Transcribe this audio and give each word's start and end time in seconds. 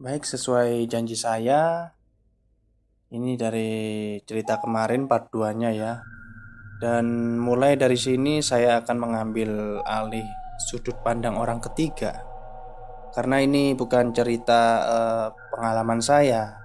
Baik, 0.00 0.24
sesuai 0.24 0.88
janji 0.88 1.12
saya, 1.12 1.92
ini 3.12 3.36
dari 3.36 4.16
cerita 4.24 4.56
kemarin 4.56 5.04
part 5.04 5.28
2-nya 5.28 5.76
ya. 5.76 6.00
Dan 6.80 7.36
mulai 7.36 7.76
dari 7.76 8.00
sini 8.00 8.40
saya 8.40 8.80
akan 8.80 8.96
mengambil 8.96 9.84
alih 9.84 10.24
sudut 10.56 10.96
pandang 11.04 11.36
orang 11.36 11.60
ketiga. 11.60 12.16
Karena 13.12 13.44
ini 13.44 13.76
bukan 13.76 14.16
cerita 14.16 14.60
eh, 14.88 15.26
pengalaman 15.52 16.00
saya. 16.00 16.56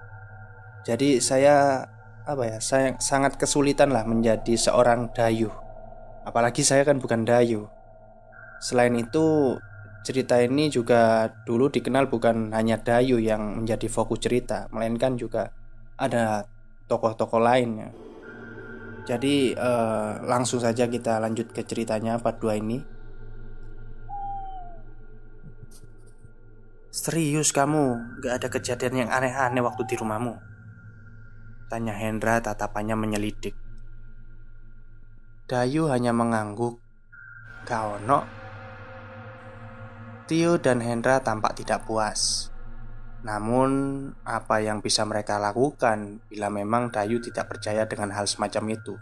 Jadi 0.88 1.20
saya 1.20 1.84
apa 2.24 2.44
ya? 2.48 2.64
Saya 2.64 2.96
sangat 3.04 3.36
kesulitan 3.36 3.92
lah 3.92 4.08
menjadi 4.08 4.56
seorang 4.56 5.12
dayuh. 5.12 5.52
Apalagi 6.24 6.64
saya 6.64 6.88
kan 6.88 7.04
bukan 7.04 7.28
dayuh. 7.28 7.68
Selain 8.64 8.96
itu, 8.96 9.60
cerita 10.06 10.38
ini 10.38 10.70
juga 10.70 11.34
dulu 11.50 11.74
dikenal 11.74 12.06
bukan 12.06 12.54
hanya 12.54 12.78
Dayu 12.78 13.18
yang 13.18 13.66
menjadi 13.66 13.90
fokus 13.90 14.22
cerita, 14.22 14.70
melainkan 14.70 15.18
juga 15.18 15.50
ada 15.98 16.46
tokoh-tokoh 16.86 17.42
lainnya. 17.42 17.90
Jadi 19.10 19.58
eh, 19.58 20.12
langsung 20.22 20.62
saja 20.62 20.86
kita 20.86 21.18
lanjut 21.18 21.50
ke 21.50 21.66
ceritanya 21.66 22.22
part 22.22 22.38
2 22.38 22.62
ini. 22.62 22.78
Serius 26.94 27.52
kamu, 27.52 28.18
gak 28.24 28.34
ada 28.40 28.48
kejadian 28.48 29.06
yang 29.06 29.10
aneh-aneh 29.12 29.60
waktu 29.60 29.84
di 29.84 30.00
rumahmu? 30.00 30.40
Tanya 31.68 31.92
Hendra 31.92 32.40
tatapannya 32.40 32.96
menyelidik. 32.96 33.52
Dayu 35.46 35.92
hanya 35.92 36.16
mengangguk. 36.16 36.80
Gak 37.68 38.00
ono. 38.00 38.45
Tio 40.26 40.58
dan 40.58 40.82
Hendra 40.82 41.22
tampak 41.22 41.54
tidak 41.62 41.86
puas. 41.86 42.50
Namun, 43.22 43.70
apa 44.26 44.58
yang 44.58 44.82
bisa 44.82 45.06
mereka 45.06 45.38
lakukan 45.38 46.22
bila 46.26 46.50
memang 46.50 46.90
Dayu 46.90 47.22
tidak 47.22 47.46
percaya 47.54 47.86
dengan 47.86 48.10
hal 48.10 48.26
semacam 48.26 48.74
itu? 48.74 48.98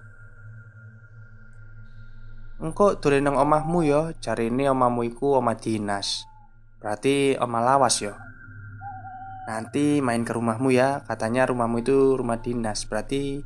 Engkau 2.59 2.99
dolen 2.99 3.23
nang 3.23 3.39
omahmu 3.39 3.87
yo, 3.87 4.11
cari 4.19 4.51
ini 4.51 4.67
omahmu 4.67 5.03
iku 5.15 5.39
omah 5.39 5.55
dinas. 5.55 6.27
Berarti 6.83 7.39
omah 7.39 7.63
lawas 7.71 8.03
yo. 8.03 8.15
Nanti 9.47 9.99
main 9.99 10.27
ke 10.27 10.31
rumahmu 10.31 10.75
ya, 10.75 11.07
katanya 11.07 11.47
rumahmu 11.47 11.83
itu 11.83 12.19
rumah 12.19 12.39
dinas. 12.39 12.83
Berarti 12.87 13.43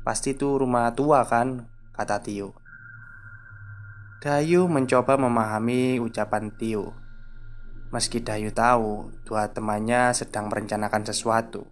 pasti 0.00 0.32
itu 0.32 0.56
rumah 0.56 0.92
tua 0.96 1.24
kan, 1.28 1.68
kata 1.92 2.24
Tio. 2.24 2.56
Dayu 4.20 4.64
mencoba 4.68 5.16
memahami 5.20 6.00
ucapan 6.00 6.52
Tio. 6.52 7.07
Meski 7.88 8.20
Dayu 8.20 8.52
tahu 8.52 9.08
dua 9.24 9.48
temannya 9.48 10.12
sedang 10.12 10.52
merencanakan 10.52 11.08
sesuatu. 11.08 11.64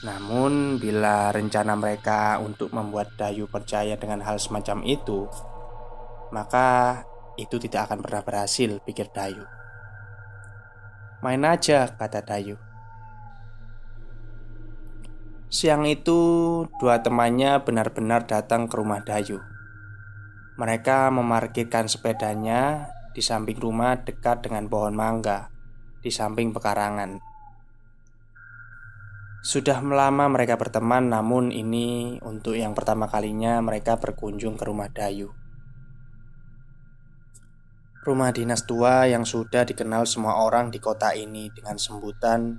Namun 0.00 0.80
bila 0.80 1.28
rencana 1.28 1.76
mereka 1.76 2.40
untuk 2.40 2.72
membuat 2.72 3.12
Dayu 3.20 3.44
percaya 3.50 3.98
dengan 4.00 4.22
hal 4.22 4.38
semacam 4.38 4.86
itu 4.86 5.26
Maka 6.32 7.02
itu 7.36 7.60
tidak 7.60 7.90
akan 7.90 8.00
pernah 8.00 8.22
berhasil 8.24 8.80
pikir 8.80 9.12
Dayu. 9.12 9.44
Main 11.20 11.44
aja 11.44 11.88
kata 11.92 12.24
Dayu. 12.24 12.56
Siang 15.48 15.88
itu 15.88 16.20
dua 16.80 17.00
temannya 17.00 17.60
benar-benar 17.64 18.28
datang 18.28 18.68
ke 18.68 18.76
rumah 18.76 19.00
Dayu. 19.00 19.40
Mereka 20.60 21.08
memarkirkan 21.08 21.88
sepedanya 21.88 22.92
di 23.18 23.22
samping 23.26 23.58
rumah 23.58 23.98
dekat 23.98 24.46
dengan 24.46 24.70
pohon 24.70 24.94
mangga, 24.94 25.50
di 25.98 26.06
samping 26.06 26.54
pekarangan. 26.54 27.18
Sudah 29.42 29.82
lama 29.82 30.30
mereka 30.30 30.54
berteman, 30.54 31.10
namun 31.10 31.50
ini 31.50 32.22
untuk 32.22 32.54
yang 32.54 32.78
pertama 32.78 33.10
kalinya 33.10 33.58
mereka 33.58 33.98
berkunjung 33.98 34.54
ke 34.54 34.62
rumah 34.70 34.86
Dayu. 34.86 35.34
Rumah 38.06 38.30
dinas 38.30 38.62
tua 38.62 39.10
yang 39.10 39.26
sudah 39.26 39.66
dikenal 39.66 40.06
semua 40.06 40.38
orang 40.38 40.70
di 40.70 40.78
kota 40.78 41.10
ini 41.10 41.50
dengan 41.50 41.74
sebutan 41.74 42.54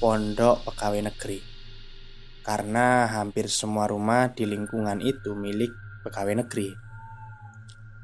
Pondok 0.00 0.72
Pegawai 0.72 1.12
Negeri. 1.12 1.40
Karena 2.40 3.12
hampir 3.12 3.52
semua 3.52 3.84
rumah 3.84 4.32
di 4.32 4.48
lingkungan 4.48 5.04
itu 5.04 5.36
milik 5.36 6.00
pegawai 6.00 6.40
negeri. 6.40 6.85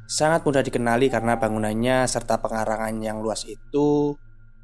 Sangat 0.07 0.45
mudah 0.45 0.61
dikenali 0.61 1.09
karena 1.09 1.41
bangunannya 1.41 2.05
serta 2.05 2.39
pengarangan 2.43 3.01
yang 3.01 3.23
luas 3.25 3.49
itu 3.49 4.19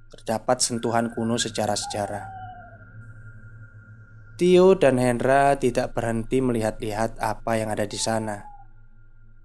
terdapat 0.09 0.61
sentuhan 0.61 1.13
kuno 1.13 1.37
secara 1.37 1.77
sejarah. 1.77 2.27
Tio 4.39 4.79
dan 4.79 5.03
Hendra 5.03 5.59
tidak 5.59 5.99
berhenti 5.99 6.39
melihat-lihat 6.39 7.19
apa 7.19 7.59
yang 7.59 7.75
ada 7.75 7.91
di 7.91 7.99
sana. 7.99 8.39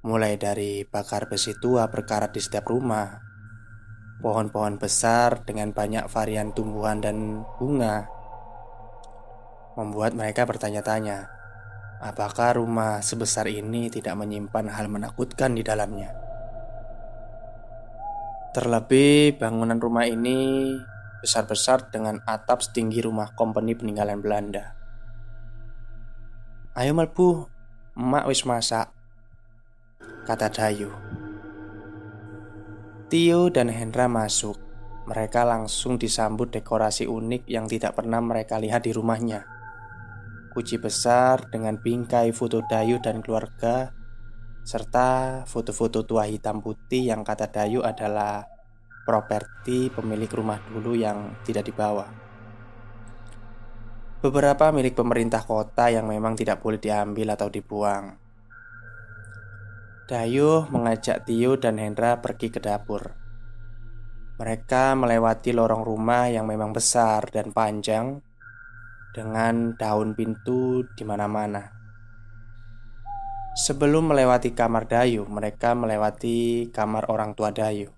Mulai 0.06 0.38
dari 0.38 0.86
bakar 0.86 1.26
besi 1.26 1.58
tua 1.58 1.90
berkarat 1.90 2.30
di 2.30 2.38
setiap 2.38 2.70
rumah, 2.70 3.18
pohon-pohon 4.22 4.78
besar 4.78 5.42
dengan 5.44 5.74
banyak 5.74 6.06
varian 6.12 6.54
tumbuhan 6.54 7.02
dan 7.02 7.42
bunga, 7.58 8.06
membuat 9.74 10.14
mereka 10.14 10.46
bertanya-tanya, 10.46 11.26
Apakah 12.04 12.60
rumah 12.60 13.00
sebesar 13.00 13.48
ini 13.48 13.88
tidak 13.88 14.20
menyimpan 14.20 14.68
hal 14.76 14.92
menakutkan 14.92 15.56
di 15.56 15.64
dalamnya? 15.64 16.12
Terlebih, 18.52 19.40
bangunan 19.40 19.80
rumah 19.80 20.04
ini 20.04 20.68
besar-besar 21.24 21.88
dengan 21.96 22.20
atap 22.28 22.60
setinggi 22.60 23.00
rumah 23.08 23.32
kompeni 23.40 23.72
peninggalan 23.72 24.20
Belanda. 24.20 24.76
Ayo 26.76 26.92
melbu, 26.92 27.48
emak 27.96 28.28
wis 28.28 28.44
masak, 28.44 28.92
kata 30.28 30.52
Dayu. 30.52 30.92
Tio 33.08 33.48
dan 33.48 33.72
Hendra 33.72 34.12
masuk. 34.12 34.60
Mereka 35.08 35.48
langsung 35.48 35.96
disambut 35.96 36.52
dekorasi 36.52 37.08
unik 37.08 37.48
yang 37.48 37.72
tidak 37.72 37.96
pernah 37.96 38.20
mereka 38.20 38.60
lihat 38.60 38.84
di 38.84 38.92
rumahnya 38.92 39.53
kunci 40.54 40.78
besar 40.78 41.50
dengan 41.50 41.82
bingkai 41.82 42.30
foto 42.30 42.62
Dayu 42.64 43.02
dan 43.02 43.26
keluarga 43.26 43.90
serta 44.64 45.44
foto-foto 45.44 46.08
tua 46.08 46.24
hitam 46.30 46.64
putih 46.64 47.12
yang 47.12 47.26
kata 47.26 47.52
Dayu 47.52 47.84
adalah 47.84 48.48
properti 49.04 49.92
pemilik 49.92 50.32
rumah 50.32 50.62
dulu 50.64 50.96
yang 50.96 51.36
tidak 51.44 51.68
dibawa. 51.68 52.08
Beberapa 54.24 54.72
milik 54.72 54.96
pemerintah 54.96 55.44
kota 55.44 55.92
yang 55.92 56.08
memang 56.08 56.40
tidak 56.40 56.64
boleh 56.64 56.80
diambil 56.80 57.36
atau 57.36 57.52
dibuang. 57.52 58.16
Dayu 60.08 60.64
mengajak 60.72 61.28
Tio 61.28 61.60
dan 61.60 61.76
Hendra 61.76 62.24
pergi 62.24 62.48
ke 62.48 62.64
dapur. 62.64 63.20
Mereka 64.40 64.96
melewati 64.96 65.52
lorong 65.52 65.84
rumah 65.84 66.32
yang 66.32 66.48
memang 66.48 66.72
besar 66.72 67.28
dan 67.36 67.52
panjang 67.52 68.24
dengan 69.14 69.78
daun 69.78 70.18
pintu 70.18 70.84
di 70.98 71.06
mana-mana. 71.06 71.70
Sebelum 73.54 74.10
melewati 74.10 74.58
kamar 74.58 74.90
Dayu, 74.90 75.30
mereka 75.30 75.78
melewati 75.78 76.74
kamar 76.74 77.06
orang 77.14 77.38
tua 77.38 77.54
Dayu. 77.54 77.94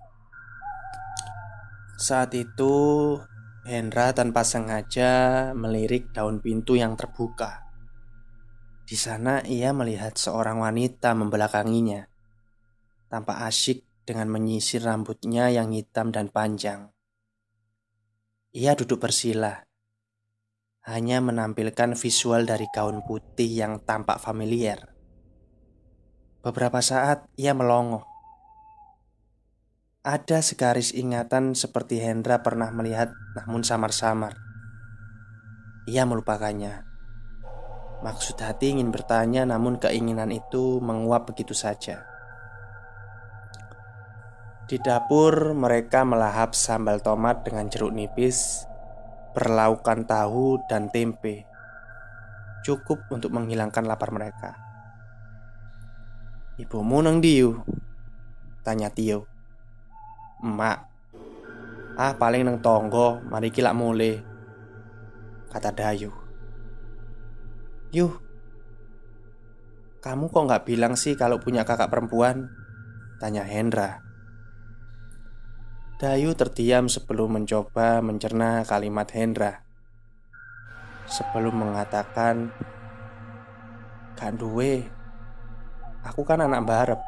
Saat 1.96 2.36
itu, 2.36 3.16
Hendra 3.64 4.12
tanpa 4.12 4.44
sengaja 4.44 5.50
melirik 5.56 6.12
daun 6.12 6.44
pintu 6.44 6.76
yang 6.76 7.00
terbuka. 7.00 7.66
Di 8.86 8.94
sana 9.00 9.42
ia 9.42 9.74
melihat 9.74 10.14
seorang 10.20 10.62
wanita 10.62 11.16
membelakanginya, 11.18 12.06
tampak 13.09 13.42
asyik 13.47 13.82
dengan 14.06 14.30
menyisir 14.30 14.85
rambutnya 14.85 15.50
yang 15.50 15.73
hitam 15.73 16.14
dan 16.14 16.29
panjang. 16.29 16.94
Ia 18.53 18.78
duduk 18.78 19.02
bersila, 19.02 19.66
hanya 20.85 21.17
menampilkan 21.17 21.97
visual 21.97 22.46
dari 22.46 22.70
gaun 22.70 23.02
putih 23.02 23.49
yang 23.49 23.82
tampak 23.82 24.22
familiar. 24.22 24.93
Beberapa 26.46 26.78
saat 26.78 27.26
ia 27.41 27.58
melongo. 27.58 28.05
Ada 30.05 30.46
segaris 30.46 30.93
ingatan 30.93 31.58
seperti 31.58 31.97
Hendra 31.97 32.46
pernah 32.46 32.70
melihat, 32.70 33.09
namun 33.34 33.66
samar-samar. 33.66 34.37
Ia 35.90 36.05
melupakannya. 36.05 36.85
Maksud 38.05 38.38
hati 38.38 38.78
ingin 38.78 38.93
bertanya, 38.93 39.41
namun 39.49 39.81
keinginan 39.81 40.29
itu 40.29 40.78
menguap 40.85 41.34
begitu 41.34 41.58
saja. 41.58 42.05
Di 44.70 44.78
dapur, 44.78 45.58
mereka 45.58 46.05
melahap 46.05 46.53
sambal 46.53 47.02
tomat 47.02 47.41
dengan 47.41 47.66
jeruk 47.73 47.90
nipis 47.90 48.70
berlaukan 49.35 50.08
tahu 50.08 50.64
dan 50.72 50.87
tempe 50.87 51.43
cukup 52.66 53.05
untuk 53.14 53.29
menghilangkan 53.29 53.85
lapar 53.85 54.09
mereka. 54.09 54.58
Ibumu 56.58 57.03
nang 57.03 57.22
diu? 57.22 57.61
Tanya 58.66 58.90
Tio. 58.90 59.28
Emak. 60.41 60.96
Ah 61.96 62.11
paling 62.20 62.43
neng 62.43 62.59
tonggo 62.59 63.23
Mari 63.23 63.55
kilak 63.55 63.72
mule 63.72 64.20
Kata 65.47 65.72
Dayu 65.72 66.11
Yuh 67.96 68.14
Kamu 70.03 70.28
kok 70.28 70.43
nggak 70.43 70.66
bilang 70.67 70.99
sih 70.99 71.16
kalau 71.16 71.40
punya 71.40 71.64
kakak 71.64 71.88
perempuan? 71.88 72.52
Tanya 73.23 73.47
Hendra 73.47 74.03
Dayu 75.96 76.36
terdiam 76.36 76.92
sebelum 76.92 77.40
mencoba 77.40 78.03
mencerna 78.03 78.68
kalimat 78.68 79.08
Hendra. 79.16 79.64
Sebelum 81.08 81.56
mengatakan 81.56 82.52
Gak 84.20 84.36
duwe 84.36 84.84
Aku 86.03 86.28
kan 86.28 86.44
anak 86.44 86.68
barep 86.68 87.00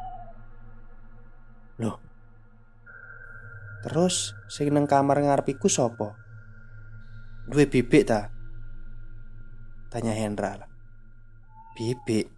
Loh. 1.84 2.00
Terus 3.84 4.32
sing 4.48 4.72
nang 4.72 4.88
kamar 4.88 5.20
ngarepiku 5.20 5.68
sopo? 5.68 6.16
Duwe 7.44 7.68
bibik 7.68 8.08
ta? 8.08 8.32
Tanya 9.92 10.16
Hendra. 10.16 10.64
Bibik? 11.76 12.32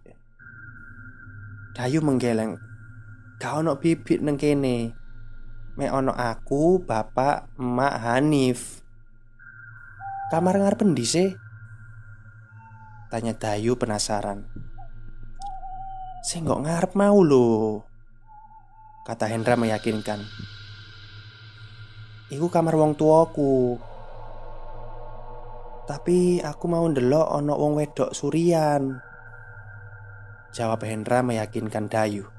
Dayu 1.79 2.03
menggeleng. 2.03 2.59
Gak 3.39 3.63
ono 3.63 3.79
bibik 3.79 4.19
neng 4.19 4.35
kene 4.35 5.00
Me 5.79 5.87
ono 5.87 6.11
aku, 6.11 6.83
bapak, 6.83 7.55
emak, 7.55 7.95
Hanif. 8.03 8.83
Kamar 10.27 10.59
ngarep 10.59 10.83
endi 10.83 11.03
sih? 11.03 11.29
Tanya 13.11 13.35
Dayu 13.35 13.75
penasaran. 13.75 14.47
Saya 16.23 16.47
nggak 16.47 16.63
ngarep 16.63 16.91
mau 16.95 17.19
lo 17.19 17.83
Kata 19.03 19.27
Hendra 19.27 19.59
meyakinkan. 19.59 20.23
Iku 22.31 22.47
kamar 22.47 22.79
wong 22.79 22.95
tuaku. 22.95 23.75
Tapi 25.83 26.39
aku 26.39 26.65
mau 26.71 26.87
ndelok 26.87 27.27
ono 27.35 27.51
wong 27.59 27.75
wedok 27.75 28.15
surian. 28.15 29.03
Jawab 30.55 30.87
Hendra 30.87 31.19
meyakinkan 31.19 31.91
Dayu 31.91 32.30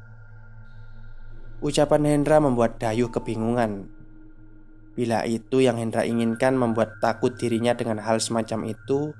Ucapan 1.63 2.03
Hendra 2.03 2.43
membuat 2.43 2.83
Dayu 2.83 3.15
kebingungan. 3.15 3.87
Bila 4.99 5.23
itu 5.23 5.63
yang 5.63 5.79
Hendra 5.79 6.03
inginkan 6.03 6.59
membuat 6.59 6.99
takut 6.99 7.39
dirinya 7.39 7.71
dengan 7.71 8.03
hal 8.03 8.19
semacam 8.19 8.67
itu, 8.75 9.15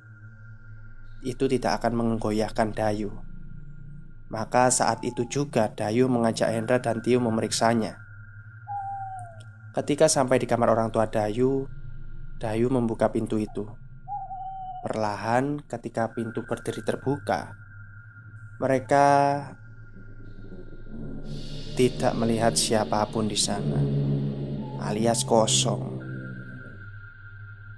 itu 1.23 1.45
tidak 1.47 1.79
akan 1.79 1.95
menggoyahkan 1.95 2.75
Dayu. 2.75 3.15
Maka 4.27 4.75
saat 4.75 5.07
itu 5.07 5.23
juga 5.31 5.71
Dayu 5.71 6.11
mengajak 6.11 6.51
Hendra 6.51 6.83
dan 6.83 6.99
Tio 6.99 7.23
memeriksanya. 7.23 8.03
Ketika 9.79 10.11
sampai 10.11 10.43
di 10.43 10.51
kamar 10.51 10.75
orang 10.75 10.91
tua 10.91 11.07
Dayu, 11.07 11.71
Dayu 12.43 12.67
membuka 12.75 13.07
pintu 13.15 13.39
itu. 13.39 13.71
Perlahan, 14.83 15.63
ketika 15.71 16.11
pintu 16.11 16.43
berdiri 16.43 16.83
terbuka, 16.83 17.55
mereka 18.59 19.07
tidak 21.73 22.13
melihat 22.21 22.53
siapa 22.53 23.01
pun 23.09 23.25
di 23.25 23.39
sana, 23.39 23.81
alias 24.85 25.25
kosong. 25.25 26.05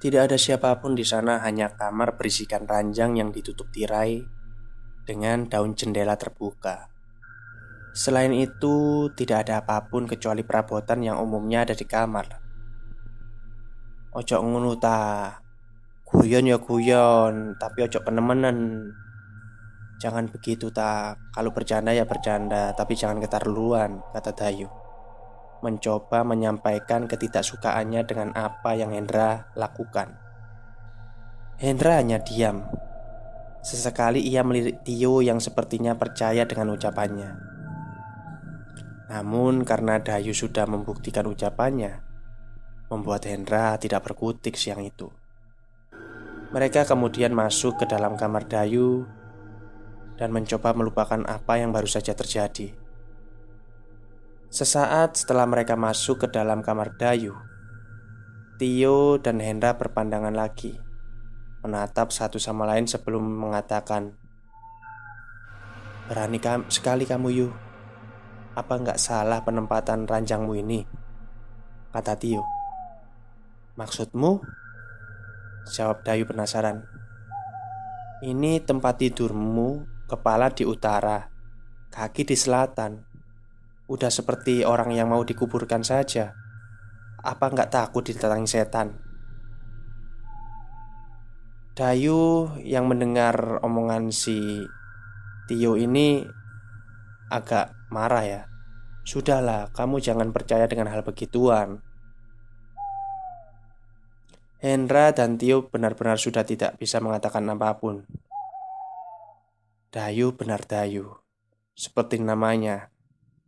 Tidak 0.02 0.20
ada 0.20 0.35
siapa 0.35 0.82
pun 0.82 0.99
di 0.99 1.06
sana, 1.06 1.38
hanya 1.46 1.70
kamar 1.79 2.19
berisikan 2.19 2.67
ranjang 2.67 3.14
yang 3.14 3.31
ditutup 3.31 3.70
tirai 3.70 4.26
dengan 5.06 5.46
daun 5.46 5.79
jendela 5.79 6.19
terbuka. 6.19 6.91
Selain 7.94 8.35
itu, 8.35 9.06
tidak 9.14 9.46
ada 9.46 9.62
apa 9.62 9.87
pun 9.87 10.11
kecuali 10.11 10.43
perabotan 10.43 10.99
yang 11.06 11.23
umumnya 11.23 11.62
ada 11.62 11.79
di 11.79 11.87
kamar. 11.87 12.43
Ojo 14.11 14.37
ngono 14.43 14.75
ta. 14.75 15.38
Guyon 16.02 16.50
ya 16.50 16.58
guyon, 16.58 17.55
tapi 17.62 17.87
ojo 17.87 18.02
kenemenen. 18.02 18.91
Jangan 20.02 20.31
begitu 20.31 20.70
tak. 20.75 21.20
Kalau 21.31 21.55
bercanda 21.55 21.94
ya 21.94 22.05
bercanda 22.05 22.75
Tapi 22.75 22.99
jangan 22.99 23.23
keterlaluan 23.23 24.02
Kata 24.11 24.35
Dayu. 24.35 24.69
Mencoba 25.64 26.26
menyampaikan 26.29 27.08
ketidaksukaannya 27.08 28.05
dengan 28.05 28.37
apa 28.37 28.76
yang 28.76 28.93
Hendra 28.93 29.49
lakukan. 29.56 30.12
Hendra 31.56 32.05
hanya 32.05 32.20
diam. 32.20 32.69
Sesekali 33.64 34.20
ia 34.20 34.44
melirik 34.44 34.85
Tio 34.85 35.25
yang 35.25 35.41
sepertinya 35.41 35.96
percaya 35.96 36.44
dengan 36.44 36.76
ucapannya. 36.76 37.31
Namun 39.08 39.64
karena 39.64 39.96
Dayu 40.05 40.37
sudah 40.37 40.69
membuktikan 40.69 41.25
ucapannya 41.25 42.14
Membuat 42.93 43.25
Hendra 43.25 43.81
tidak 43.81 44.05
berkutik 44.05 44.61
siang 44.61 44.85
itu. 44.85 45.08
Mereka 46.52 46.85
kemudian 46.85 47.32
masuk 47.32 47.81
ke 47.81 47.88
dalam 47.88 48.14
kamar 48.20 48.44
Dayu 48.44 49.08
dan 50.14 50.31
mencoba 50.31 50.70
melupakan 50.75 51.20
apa 51.26 51.58
yang 51.58 51.75
baru 51.75 51.90
saja 51.90 52.14
terjadi. 52.14 52.70
Sesaat 54.55 55.19
setelah 55.19 55.50
mereka 55.50 55.75
masuk 55.75 56.26
ke 56.26 56.26
dalam 56.31 56.62
kamar 56.62 56.94
Dayu, 56.94 57.34
Tio 58.55 59.19
dan 59.19 59.43
Hendra 59.43 59.75
berpandangan 59.75 60.31
lagi, 60.31 60.78
menatap 61.66 62.14
satu 62.14 62.38
sama 62.38 62.62
lain 62.70 62.87
sebelum 62.87 63.19
mengatakan, 63.19 64.14
"Berani 66.06 66.38
kam 66.38 66.70
sekali 66.70 67.02
kamu, 67.02 67.28
Yu. 67.34 67.49
Apa 68.55 68.78
nggak 68.78 69.02
salah 69.02 69.43
penempatan 69.43 70.06
ranjangmu 70.06 70.55
ini?" 70.55 70.87
kata 71.90 72.14
Tio. 72.14 72.46
"Maksudmu?" 73.75 74.38
jawab 75.67 76.06
Dayu 76.06 76.31
penasaran. 76.31 76.87
"Ini 78.22 78.62
tempat 78.62 79.02
tidurmu 79.02 79.94
Kepala 80.04 80.52
di 80.52 80.68
utara, 80.68 81.24
kaki 81.88 82.28
di 82.28 82.36
selatan. 82.36 83.00
Udah 83.88 84.12
seperti 84.12 84.60
orang 84.60 84.92
yang 84.92 85.08
mau 85.08 85.24
dikuburkan 85.24 85.80
saja. 85.80 86.36
Apa 87.24 87.48
nggak 87.48 87.72
takut 87.72 88.04
didatangi 88.04 88.44
setan? 88.44 89.00
Dayu 91.74 92.52
yang 92.60 92.86
mendengar 92.86 93.58
omongan 93.64 94.12
si 94.12 94.62
Tio 95.48 95.74
ini 95.74 96.22
agak 97.32 97.72
marah 97.88 98.24
ya. 98.28 98.42
Sudahlah, 99.08 99.72
kamu 99.72 100.04
jangan 100.04 100.30
percaya 100.30 100.68
dengan 100.68 100.92
hal 100.92 101.00
begituan. 101.00 101.80
Hendra 104.60 105.12
dan 105.12 105.36
Tio 105.36 105.69
benar-benar 105.69 106.17
sudah 106.17 106.44
tidak 106.44 106.76
bisa 106.81 107.00
mengatakan 107.00 107.44
apa 107.48 107.76
pun. 107.76 108.08
Dayu 109.94 110.34
benar 110.34 110.67
Dayu 110.67 111.06
Seperti 111.70 112.19
namanya 112.19 112.91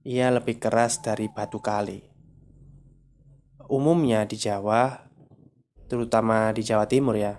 Ia 0.06 0.30
lebih 0.30 0.62
keras 0.62 1.02
dari 1.02 1.26
batu 1.26 1.58
kali 1.58 2.06
Umumnya 3.66 4.22
di 4.30 4.38
Jawa 4.38 4.94
Terutama 5.90 6.54
di 6.54 6.62
Jawa 6.62 6.86
Timur 6.86 7.18
ya 7.18 7.34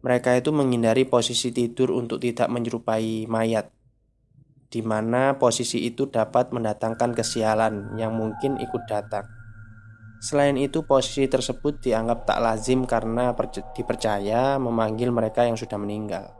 Mereka 0.00 0.32
itu 0.32 0.48
menghindari 0.48 1.04
posisi 1.04 1.52
tidur 1.52 1.92
untuk 1.92 2.24
tidak 2.24 2.48
menyerupai 2.48 3.28
mayat 3.28 3.68
di 4.70 4.80
mana 4.80 5.36
posisi 5.36 5.84
itu 5.84 6.08
dapat 6.08 6.54
mendatangkan 6.56 7.10
kesialan 7.10 7.98
yang 7.98 8.14
mungkin 8.14 8.54
ikut 8.62 8.86
datang. 8.86 9.26
Selain 10.22 10.54
itu, 10.54 10.86
posisi 10.86 11.26
tersebut 11.26 11.82
dianggap 11.82 12.22
tak 12.22 12.38
lazim 12.38 12.86
karena 12.86 13.34
dipercaya 13.74 14.62
memanggil 14.62 15.10
mereka 15.10 15.42
yang 15.42 15.58
sudah 15.58 15.74
meninggal. 15.74 16.39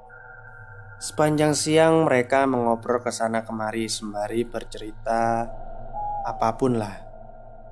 Sepanjang 1.00 1.57
siang 1.57 2.04
mereka 2.04 2.45
mengobrol 2.45 3.00
ke 3.00 3.09
sana 3.09 3.40
kemari 3.40 3.88
sembari 3.88 4.45
bercerita 4.45 5.49
apa 6.28 6.61
pun 6.61 6.76
lah. 6.76 6.92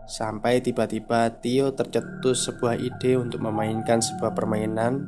Sampai 0.09 0.65
tiba-tiba 0.65 1.29
Tio 1.37 1.77
tercetus 1.77 2.49
sebuah 2.49 2.81
ide 2.81 3.21
untuk 3.21 3.45
memainkan 3.45 4.01
sebuah 4.01 4.33
permainan 4.33 5.05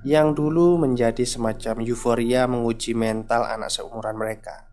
yang 0.00 0.32
dulu 0.32 0.80
menjadi 0.80 1.28
semacam 1.28 1.84
euforia 1.84 2.48
menguji 2.48 2.96
mental 2.96 3.44
anak 3.44 3.68
seumuran 3.68 4.16
mereka. 4.16 4.64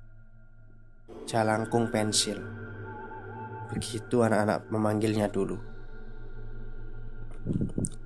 Jalangkung 1.28 1.92
pensil. 1.92 2.40
Begitu 3.76 4.24
anak-anak 4.24 4.72
memanggilnya 4.72 5.28
dulu. 5.28 5.60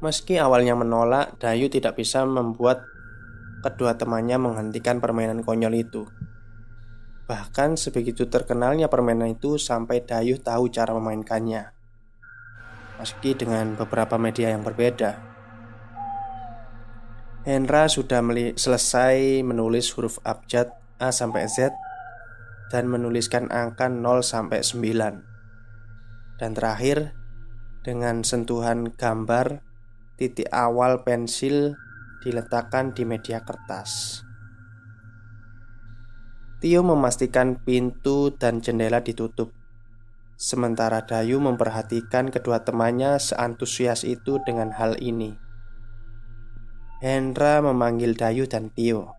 Meski 0.02 0.42
awalnya 0.42 0.74
menolak, 0.74 1.38
Dayu 1.38 1.70
tidak 1.70 2.02
bisa 2.02 2.26
membuat 2.26 2.93
kedua 3.64 3.96
temannya 3.96 4.36
menghentikan 4.36 5.00
permainan 5.00 5.42
konyol 5.42 5.72
itu. 5.80 6.04
Bahkan 7.24 7.80
sebegitu 7.80 8.28
terkenalnya 8.28 8.92
permainan 8.92 9.32
itu 9.32 9.56
sampai 9.56 10.04
Dayu 10.04 10.44
tahu 10.44 10.68
cara 10.68 10.92
memainkannya. 10.92 11.72
Meski 13.00 13.34
dengan 13.34 13.80
beberapa 13.80 14.20
media 14.20 14.52
yang 14.52 14.68
berbeda. 14.68 15.18
Hendra 17.48 17.88
sudah 17.88 18.24
selesai 18.56 19.44
menulis 19.44 19.92
huruf 19.96 20.20
abjad 20.24 20.72
A 21.00 21.12
sampai 21.12 21.48
Z 21.48 21.72
dan 22.72 22.88
menuliskan 22.88 23.52
angka 23.52 23.92
0 23.92 24.24
sampai 24.24 24.64
9. 24.64 26.40
Dan 26.40 26.52
terakhir, 26.56 27.16
dengan 27.84 28.24
sentuhan 28.24 28.96
gambar 28.96 29.60
titik 30.16 30.48
awal 30.56 31.04
pensil 31.04 31.76
diletakkan 32.24 32.96
di 32.96 33.04
media 33.04 33.44
kertas. 33.44 34.24
Tio 36.64 36.80
memastikan 36.80 37.60
pintu 37.60 38.32
dan 38.32 38.64
jendela 38.64 39.04
ditutup. 39.04 39.52
Sementara 40.40 41.04
Dayu 41.04 41.44
memperhatikan 41.44 42.32
kedua 42.32 42.64
temannya 42.64 43.20
seantusias 43.20 44.08
itu 44.08 44.40
dengan 44.48 44.72
hal 44.72 44.96
ini. 45.04 45.36
Hendra 47.04 47.60
memanggil 47.60 48.16
Dayu 48.16 48.48
dan 48.48 48.72
Tio, 48.72 49.12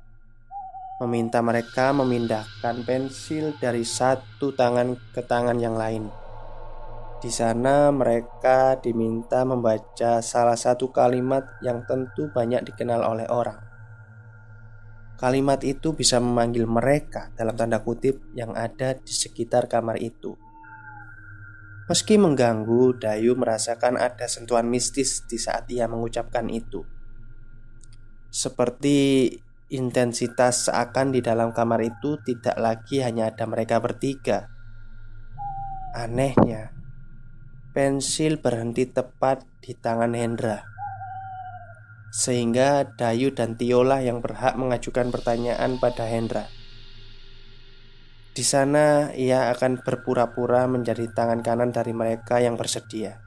meminta 1.04 1.44
mereka 1.44 1.92
memindahkan 1.92 2.80
pensil 2.88 3.52
dari 3.61 3.84
satu 3.84 4.56
tangan 4.56 4.96
ke 5.12 5.20
tangan 5.20 5.61
yang 5.61 5.76
lain. 5.76 6.24
Di 7.25 7.33
sana, 7.33 7.88
mereka 7.88 8.76
diminta 8.76 9.49
membaca 9.49 10.21
salah 10.21 10.61
satu 10.61 10.93
kalimat 10.93 11.57
yang 11.64 11.81
tentu 11.88 12.28
banyak 12.28 12.61
dikenal 12.69 13.00
oleh 13.00 13.25
orang. 13.33 13.64
Kalimat 15.16 15.64
itu 15.64 15.97
bisa 15.97 16.21
memanggil 16.21 16.69
mereka 16.69 17.33
dalam 17.33 17.57
tanda 17.57 17.81
kutip 17.81 18.28
yang 18.37 18.52
ada 18.52 18.93
di 19.00 19.09
sekitar 19.09 19.73
kamar 19.73 19.97
itu. 20.04 20.37
Meski 21.88 22.21
mengganggu, 22.21 23.00
Dayu 23.00 23.33
merasakan 23.40 23.97
ada 23.97 24.28
sentuhan 24.28 24.69
mistis 24.69 25.25
di 25.25 25.40
saat 25.40 25.64
ia 25.73 25.88
mengucapkan 25.88 26.45
itu. 26.52 26.85
Seperti 28.28 29.33
intensitas 29.73 30.69
seakan 30.69 31.16
di 31.16 31.25
dalam 31.25 31.57
kamar 31.57 31.81
itu 31.88 32.21
tidak 32.21 32.61
lagi 32.61 33.00
hanya 33.00 33.33
ada 33.33 33.49
mereka 33.49 33.81
bertiga. 33.81 34.52
Anehnya, 35.97 36.74
pensil 37.75 38.38
berhenti 38.38 38.87
tepat 38.87 39.43
di 39.59 39.75
tangan 39.75 40.14
Hendra. 40.14 40.62
Sehingga 42.14 42.87
Dayu 42.95 43.35
dan 43.35 43.59
Tiola 43.59 43.99
yang 43.99 44.23
berhak 44.23 44.54
mengajukan 44.54 45.11
pertanyaan 45.11 45.83
pada 45.83 46.07
Hendra. 46.07 46.47
Di 48.31 48.47
sana 48.47 49.11
ia 49.19 49.50
akan 49.50 49.83
berpura-pura 49.83 50.71
menjadi 50.71 51.11
tangan 51.11 51.43
kanan 51.43 51.75
dari 51.75 51.90
mereka 51.90 52.38
yang 52.38 52.54
bersedia. 52.54 53.19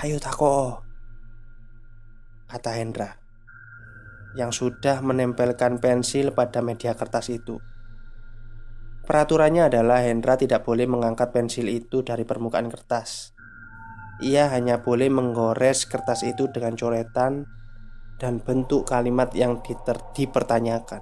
Ayo 0.00 0.16
tako, 0.16 0.80
kata 2.48 2.80
Hendra 2.80 3.20
yang 4.36 4.56
sudah 4.56 5.04
menempelkan 5.04 5.84
pensil 5.84 6.32
pada 6.32 6.64
media 6.64 6.96
kertas 6.96 7.28
itu. 7.28 7.60
Peraturannya 9.08 9.72
adalah 9.72 10.04
Hendra 10.04 10.36
tidak 10.36 10.68
boleh 10.68 10.84
mengangkat 10.84 11.32
pensil 11.32 11.64
itu 11.72 12.04
dari 12.04 12.28
permukaan 12.28 12.68
kertas. 12.68 13.32
Ia 14.20 14.52
hanya 14.52 14.84
boleh 14.84 15.08
menggores 15.08 15.88
kertas 15.88 16.20
itu 16.28 16.52
dengan 16.52 16.76
coretan 16.76 17.48
dan 18.20 18.44
bentuk 18.44 18.84
kalimat 18.84 19.32
yang 19.32 19.64
dipertanyakan. 20.12 21.00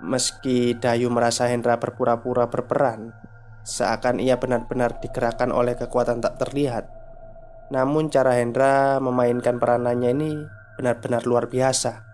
Meski 0.00 0.80
Dayu 0.80 1.12
merasa 1.12 1.52
Hendra 1.52 1.76
berpura-pura 1.76 2.48
berperan, 2.48 3.12
seakan 3.60 4.16
ia 4.16 4.40
benar-benar 4.40 4.96
digerakkan 4.96 5.52
oleh 5.52 5.76
kekuatan 5.76 6.24
tak 6.24 6.40
terlihat. 6.40 6.88
Namun 7.68 8.08
cara 8.08 8.40
Hendra 8.40 8.96
memainkan 8.96 9.60
peranannya 9.60 10.10
ini 10.16 10.32
benar-benar 10.80 11.28
luar 11.28 11.52
biasa. 11.52 12.11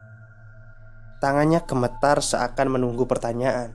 Tangannya 1.19 1.67
gemetar 1.67 2.23
seakan 2.23 2.79
menunggu 2.79 3.07
pertanyaan. 3.11 3.75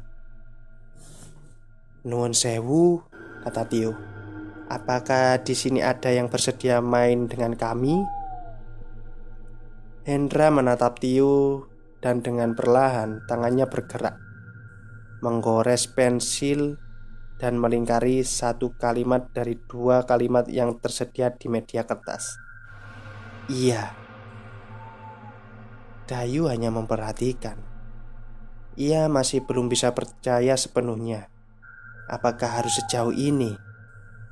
Nuwun 2.08 2.32
sewu, 2.32 3.04
kata 3.44 3.68
Tio. 3.68 3.96
Apakah 4.72 5.44
di 5.44 5.52
sini 5.56 5.84
ada 5.84 6.08
yang 6.08 6.32
bersedia 6.32 6.80
main 6.80 7.28
dengan 7.28 7.56
kami? 7.56 8.00
Hendra 10.04 10.52
menatap 10.52 11.00
Tio 11.00 11.68
dan 12.04 12.20
dengan 12.20 12.52
perlahan 12.52 13.24
tangannya 13.24 13.72
bergerak 13.72 14.20
Menggores 15.24 15.88
pensil 15.88 16.76
dan 17.40 17.56
melingkari 17.56 18.28
satu 18.28 18.76
kalimat 18.76 19.32
dari 19.32 19.56
dua 19.56 20.04
kalimat 20.04 20.52
yang 20.52 20.76
tersedia 20.84 21.32
di 21.32 21.48
media 21.48 21.88
kertas 21.88 22.36
Iya 23.48 24.03
Dayu 26.14 26.46
hanya 26.46 26.70
memperhatikan 26.70 27.58
Ia 28.78 29.10
masih 29.10 29.42
belum 29.42 29.66
bisa 29.66 29.98
percaya 29.98 30.54
sepenuhnya 30.54 31.34
Apakah 32.06 32.62
harus 32.62 32.78
sejauh 32.78 33.10
ini? 33.10 33.58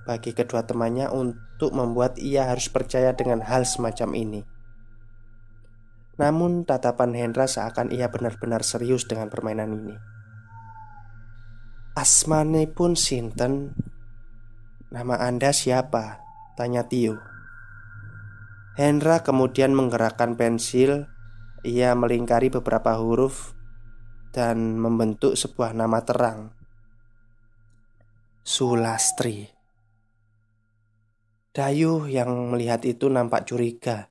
bagi 0.01 0.33
kedua 0.33 0.65
temannya 0.65 1.07
untuk 1.13 1.71
membuat 1.71 2.17
ia 2.17 2.49
harus 2.49 2.67
percaya 2.67 3.13
dengan 3.13 3.45
hal 3.45 3.63
semacam 3.63 4.17
ini. 4.17 4.41
Namun 6.17 6.67
tatapan 6.67 7.15
Hendra 7.17 7.47
seakan 7.47 7.93
ia 7.93 8.09
benar-benar 8.09 8.61
serius 8.65 9.07
dengan 9.07 9.29
permainan 9.29 9.73
ini. 9.73 9.95
Asmane 11.91 12.71
pun 12.71 12.95
Sinten 12.95 13.75
Nama 14.91 15.27
anda 15.27 15.51
siapa? 15.51 16.23
Tanya 16.55 16.87
Tio 16.87 17.19
Hendra 18.79 19.19
kemudian 19.23 19.75
menggerakkan 19.75 20.39
pensil 20.39 21.11
Ia 21.61 21.93
melingkari 21.93 22.49
beberapa 22.49 22.97
huruf 22.97 23.53
Dan 24.31 24.79
membentuk 24.79 25.35
sebuah 25.35 25.75
nama 25.75 26.01
terang. 26.07 26.55
Sulastri. 28.41 29.51
Dayu 31.51 32.07
yang 32.07 32.49
melihat 32.49 32.87
itu 32.87 33.11
nampak 33.11 33.43
curiga. 33.43 34.07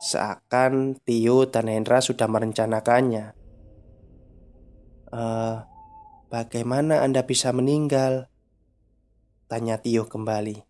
Seakan 0.00 0.96
Tio 1.04 1.44
dan 1.44 1.68
Hendra 1.68 2.00
sudah 2.00 2.24
merencanakannya. 2.24 3.36
Uh, 5.12 5.60
Bagaimana 6.28 7.00
Anda 7.00 7.24
bisa 7.24 7.56
meninggal? 7.56 8.28
Tanya 9.48 9.80
Tio 9.80 10.04
kembali. 10.04 10.60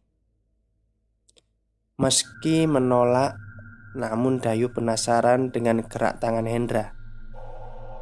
Meski 1.99 2.71
menolak 2.71 3.35
Namun 3.97 4.42
Dayu 4.42 4.73
penasaran 4.75 5.49
dengan 5.49 5.80
gerak 5.87 6.21
tangan 6.21 6.45
Hendra. 6.45 6.92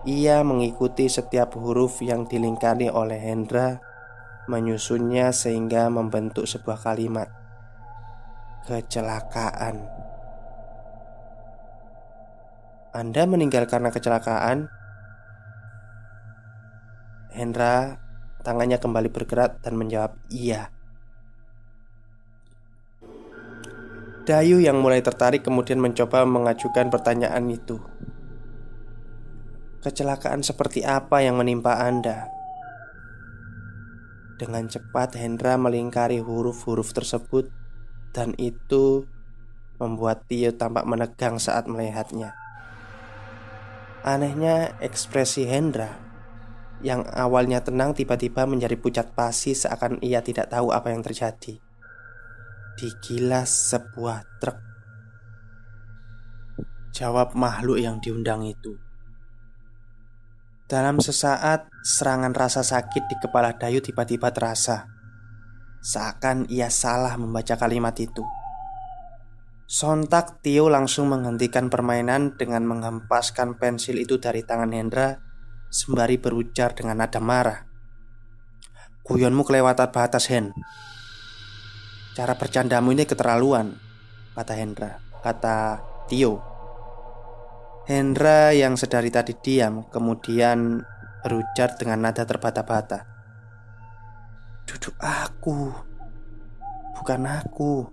Ia 0.06 0.46
mengikuti 0.46 1.10
setiap 1.10 1.54
huruf 1.58 1.98
yang 2.02 2.26
dilingkari 2.30 2.86
oleh 2.90 3.18
Hendra 3.18 3.82
Menyusunnya 4.46 5.34
sehingga 5.34 5.90
membentuk 5.90 6.46
sebuah 6.46 6.78
kalimat. 6.78 7.26
Kecelakaan. 8.62 9.82
Anda 12.94 13.26
meninggal 13.26 13.66
karena 13.66 13.90
kecelakaan? 13.90 14.70
Hendra 17.34 17.98
tangannya 18.46 18.78
kembali 18.78 19.10
bergerak 19.10 19.58
dan 19.66 19.74
menjawab 19.74 20.14
iya 20.30 20.70
Dayu 24.26 24.58
yang 24.58 24.82
mulai 24.82 24.98
tertarik 25.06 25.46
kemudian 25.46 25.78
mencoba 25.78 26.26
mengajukan 26.26 26.90
pertanyaan 26.90 27.46
itu 27.46 27.78
Kecelakaan 29.86 30.42
seperti 30.42 30.82
apa 30.82 31.22
yang 31.22 31.38
menimpa 31.38 31.78
Anda? 31.78 32.26
Dengan 34.34 34.66
cepat 34.66 35.14
Hendra 35.14 35.54
melingkari 35.54 36.18
huruf-huruf 36.18 36.90
tersebut 36.90 37.54
dan 38.10 38.34
itu 38.34 39.06
membuat 39.78 40.26
Tio 40.26 40.50
tampak 40.58 40.90
menegang 40.90 41.38
saat 41.38 41.70
melihatnya. 41.70 42.34
Anehnya, 44.02 44.74
ekspresi 44.82 45.46
Hendra 45.46 46.02
yang 46.82 47.06
awalnya 47.06 47.62
tenang 47.62 47.94
tiba-tiba 47.94 48.42
menjadi 48.42 48.74
pucat 48.74 49.14
pasi 49.14 49.54
seakan 49.54 50.02
ia 50.02 50.18
tidak 50.18 50.50
tahu 50.50 50.74
apa 50.74 50.90
yang 50.90 51.06
terjadi. 51.06 51.62
Digilas 52.76 53.72
sebuah 53.72 54.20
truk. 54.36 54.60
Jawab 56.92 57.32
makhluk 57.32 57.80
yang 57.80 58.00
diundang 58.04 58.44
itu. 58.44 58.76
Dalam 60.68 61.00
sesaat, 61.00 61.72
serangan 61.80 62.36
rasa 62.36 62.60
sakit 62.60 63.08
di 63.08 63.16
kepala 63.16 63.56
Dayu 63.56 63.80
tiba-tiba 63.80 64.28
terasa. 64.28 64.96
Seakan 65.86 66.50
ia 66.50 66.66
salah 66.66 67.14
membaca 67.14 67.54
kalimat 67.54 67.94
itu 68.02 68.26
Sontak 69.70 70.42
Tio 70.42 70.66
langsung 70.66 71.06
menghentikan 71.06 71.70
permainan 71.70 72.34
dengan 72.34 72.66
menghempaskan 72.66 73.54
pensil 73.54 74.02
itu 74.02 74.18
dari 74.18 74.42
tangan 74.42 74.74
Hendra 74.74 75.22
Sembari 75.70 76.18
berujar 76.18 76.74
dengan 76.74 77.06
nada 77.06 77.22
marah 77.22 77.70
Kuyonmu 79.06 79.46
kelewatan 79.46 79.94
batas 79.94 80.26
Hen 80.26 80.50
Cara 82.16 82.32
bercandamu 82.32 82.96
ini 82.96 83.04
keterlaluan 83.04 83.76
Kata 84.32 84.56
Hendra. 84.56 84.96
Kata 85.20 85.84
Tio. 86.08 86.40
Hendra 87.84 88.56
yang 88.56 88.80
sedari 88.80 89.12
tadi 89.12 89.36
diam 89.36 89.84
Kemudian 89.92 90.80
berujar 91.20 91.76
dengan 91.76 92.08
nada 92.08 92.24
terbata-bata. 92.24 93.04
Duduk 94.64 94.96
aku. 94.96 95.76
Bukan 96.96 97.22
aku. 97.28 97.84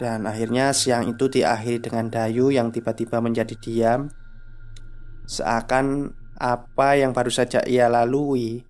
Dan 0.00 0.24
akhirnya 0.24 0.72
siang 0.72 1.04
itu 1.04 1.28
diakhiri 1.28 1.84
dengan 1.84 2.08
Dayu 2.08 2.48
yang 2.48 2.72
tiba-tiba 2.72 3.20
menjadi 3.20 3.52
diam. 3.60 4.08
Seakan 5.28 6.16
apa 6.40 6.96
yang 6.96 7.12
baru 7.12 7.28
saja 7.28 7.60
ia 7.68 7.92
lalui 7.92 8.64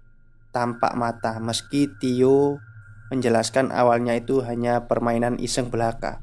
tampak 0.50 0.98
mata. 0.98 1.38
Meski 1.38 1.86
Tio 2.02 2.69
menjelaskan 3.10 3.74
awalnya 3.74 4.14
itu 4.14 4.40
hanya 4.46 4.86
permainan 4.86 5.36
iseng 5.42 5.68
belaka. 5.68 6.22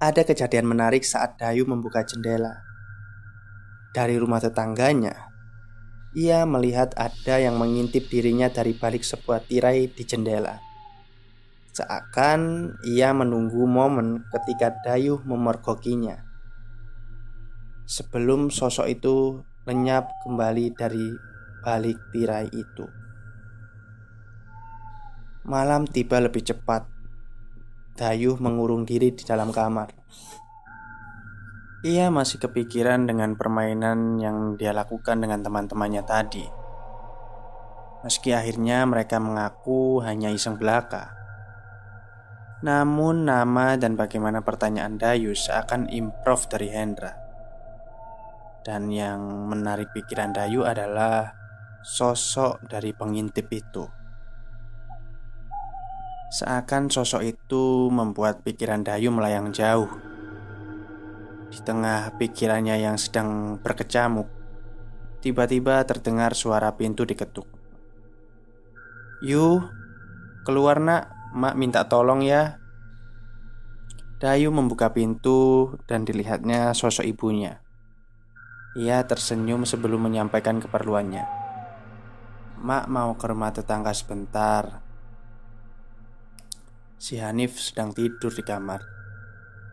Ada 0.00 0.24
kejadian 0.24 0.64
menarik 0.64 1.04
saat 1.04 1.36
Dayu 1.36 1.68
membuka 1.68 2.00
jendela. 2.00 2.64
Dari 3.92 4.16
rumah 4.16 4.40
tetangganya 4.40 5.28
Ia 6.10 6.42
melihat 6.42 6.90
ada 6.98 7.38
yang 7.38 7.54
mengintip 7.54 8.10
dirinya 8.10 8.50
dari 8.50 8.74
balik 8.74 9.06
sebuah 9.06 9.46
tirai 9.46 9.86
di 9.86 10.02
jendela. 10.02 10.58
Seakan 11.70 12.74
ia 12.82 13.14
menunggu 13.14 13.62
momen 13.62 14.26
ketika 14.26 14.74
Dayuh 14.82 15.22
memergokinya. 15.22 16.18
Sebelum 17.86 18.50
sosok 18.50 18.90
itu 18.90 19.46
lenyap 19.70 20.10
kembali 20.26 20.74
dari 20.74 21.14
balik 21.62 21.98
tirai 22.10 22.50
itu 22.50 22.99
Malam 25.50 25.82
tiba 25.82 26.22
lebih 26.22 26.46
cepat. 26.46 26.86
Dayuh 27.98 28.38
mengurung 28.38 28.86
diri 28.86 29.10
di 29.10 29.26
dalam 29.26 29.50
kamar. 29.50 29.90
Ia 31.82 32.06
masih 32.06 32.38
kepikiran 32.38 33.10
dengan 33.10 33.34
permainan 33.34 34.22
yang 34.22 34.54
dia 34.54 34.70
lakukan 34.70 35.18
dengan 35.18 35.42
teman-temannya 35.42 36.06
tadi. 36.06 36.46
Meski 38.06 38.30
akhirnya 38.30 38.86
mereka 38.86 39.18
mengaku 39.18 39.98
hanya 40.06 40.30
iseng 40.30 40.54
belaka. 40.54 41.18
Namun 42.62 43.26
nama 43.26 43.74
dan 43.74 43.98
bagaimana 43.98 44.46
pertanyaan 44.46 45.02
Dayu 45.02 45.34
seakan 45.34 45.90
improv 45.90 46.46
dari 46.46 46.70
Hendra. 46.70 47.10
Dan 48.62 48.86
yang 48.94 49.50
menarik 49.50 49.90
pikiran 49.90 50.30
Dayu 50.30 50.62
adalah 50.62 51.34
sosok 51.82 52.70
dari 52.70 52.94
pengintip 52.94 53.50
itu 53.50 53.98
Seakan 56.30 56.94
sosok 56.94 57.26
itu 57.26 57.90
membuat 57.90 58.46
pikiran 58.46 58.86
Dayu 58.86 59.10
melayang 59.10 59.50
jauh. 59.50 59.90
Di 61.50 61.58
tengah 61.66 62.14
pikirannya 62.14 62.78
yang 62.78 62.94
sedang 62.94 63.58
berkecamuk 63.58 64.40
Tiba-tiba 65.20 65.84
terdengar 65.84 66.32
suara 66.32 66.80
pintu 66.80 67.04
diketuk. 67.04 67.44
Yu, 69.20 69.60
keluar 70.48 70.80
nak. 70.80 71.12
Mak 71.30 71.54
minta 71.60 71.84
tolong 71.86 72.24
ya. 72.24 72.56
Dayu 74.16 74.48
membuka 74.48 74.96
pintu 74.96 75.76
dan 75.84 76.08
dilihatnya 76.08 76.72
sosok 76.72 77.04
ibunya. 77.04 77.60
Ia 78.80 79.04
tersenyum 79.04 79.68
sebelum 79.68 80.08
menyampaikan 80.08 80.56
keperluannya. 80.56 81.28
Mak 82.64 82.84
mau 82.88 83.12
ke 83.14 83.28
rumah 83.28 83.52
tetangga 83.52 83.92
sebentar 83.92 84.89
Si 87.10 87.18
Hanif 87.18 87.58
sedang 87.58 87.90
tidur 87.90 88.30
di 88.30 88.46
kamar 88.46 88.86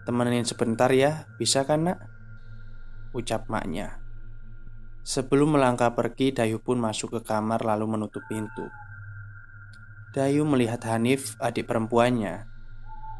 Temenin 0.09 0.41
sebentar 0.41 0.89
ya, 0.89 1.29
bisa 1.37 1.69
kan 1.69 1.85
nak? 1.85 2.01
Ucap 3.13 3.45
maknya 3.45 4.01
Sebelum 5.05 5.53
melangkah 5.53 5.93
pergi, 5.93 6.33
Dayu 6.33 6.57
pun 6.57 6.81
masuk 6.81 7.13
ke 7.13 7.21
kamar 7.21 7.61
lalu 7.61 7.93
menutup 7.93 8.25
pintu 8.25 8.65
Dayu 10.17 10.49
melihat 10.49 10.81
Hanif, 10.89 11.37
adik 11.37 11.69
perempuannya. 11.69 12.49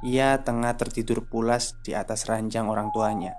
Ia 0.02 0.42
tengah 0.42 0.74
tertidur 0.74 1.22
pulas 1.30 1.78
di 1.86 1.94
atas 1.94 2.26
ranjang 2.26 2.66
orang 2.66 2.90
tuanya. 2.90 3.38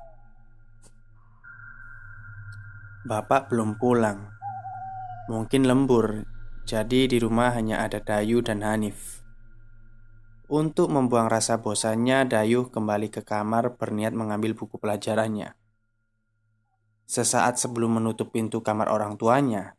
Bapak 3.03 3.51
belum 3.51 3.83
pulang. 3.83 4.31
Mungkin 5.27 5.67
lembur, 5.67 6.23
jadi 6.71 7.11
di 7.11 7.19
rumah 7.19 7.51
hanya 7.59 7.83
ada 7.83 7.99
Dayu 7.99 8.47
dan 8.47 8.63
Hanif. 8.63 9.27
Untuk 10.49 10.89
membuang 10.89 11.29
rasa 11.29 11.61
bosannya, 11.61 12.25
Dayu 12.25 12.73
kembali 12.73 13.13
ke 13.13 13.21
kamar 13.21 13.77
berniat 13.77 14.17
mengambil 14.17 14.57
buku 14.57 14.81
pelajarannya. 14.81 15.53
Sesaat 17.05 17.61
sebelum 17.61 18.01
menutup 18.01 18.33
pintu 18.33 18.65
kamar 18.65 18.89
orang 18.89 19.21
tuanya, 19.21 19.77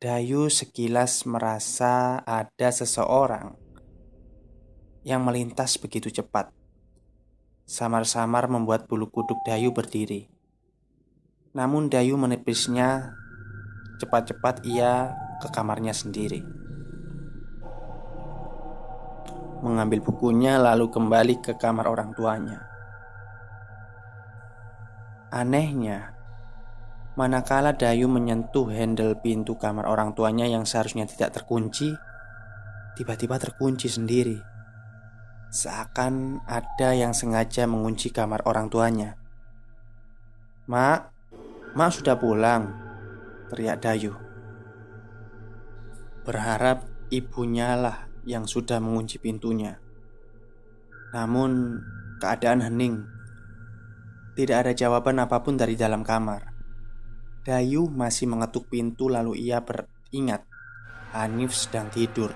Dayu 0.00 0.48
sekilas 0.48 1.28
merasa 1.28 2.24
ada 2.24 2.72
seseorang 2.72 3.52
yang 5.04 5.20
melintas 5.28 5.76
begitu 5.76 6.08
cepat. 6.08 6.48
Samar-samar 7.68 8.48
membuat 8.48 8.88
bulu 8.88 9.12
kuduk 9.12 9.44
Dayu 9.44 9.76
berdiri. 9.76 10.32
Namun 11.52 11.92
Dayu 11.92 12.16
menipisnya. 12.16 13.12
Cepat-cepat 14.00 14.64
ia 14.64 15.12
ke 15.44 15.52
kamarnya 15.52 15.92
sendiri. 15.92 16.65
Mengambil 19.64 20.04
bukunya 20.04 20.60
lalu 20.60 20.92
kembali 20.92 21.40
ke 21.40 21.56
kamar 21.56 21.88
orang 21.88 22.12
tuanya. 22.12 22.60
Anehnya, 25.32 26.16
Manakala 27.16 27.72
Dayu 27.72 28.12
menyentuh 28.12 28.68
handle 28.68 29.16
pintu 29.16 29.56
kamar 29.56 29.88
orang 29.88 30.12
tuanya 30.12 30.44
yang 30.44 30.68
seharusnya 30.68 31.08
tidak 31.08 31.32
terkunci, 31.32 31.96
tiba-tiba 32.92 33.40
terkunci 33.40 33.88
sendiri. 33.88 34.36
Seakan 35.48 36.44
ada 36.44 36.92
yang 36.92 37.16
sengaja 37.16 37.64
mengunci 37.64 38.12
kamar 38.12 38.44
orang 38.44 38.68
tuanya. 38.68 39.16
"Mak, 40.68 41.08
Mak 41.72 41.90
sudah 41.96 42.20
pulang," 42.20 42.76
teriak 43.48 43.80
Dayu. 43.80 44.12
Berharap 46.28 46.84
ibunya 47.08 47.80
lah 47.80 48.12
yang 48.26 48.44
sudah 48.44 48.82
mengunci 48.82 49.22
pintunya. 49.22 49.78
Namun, 51.14 51.80
keadaan 52.18 52.60
hening. 52.66 53.06
Tidak 54.36 54.56
ada 54.58 54.76
jawaban 54.76 55.22
apa 55.22 55.40
pun 55.40 55.56
dari 55.56 55.78
dalam 55.78 56.04
kamar. 56.04 56.56
Dayu 57.46 57.86
masih 57.86 58.26
mengetuk 58.26 58.66
pintu 58.66 59.06
lalu 59.06 59.38
ia 59.38 59.62
beringat 59.62 60.42
Hanif 61.14 61.54
sedang 61.54 61.86
tidur 61.94 62.34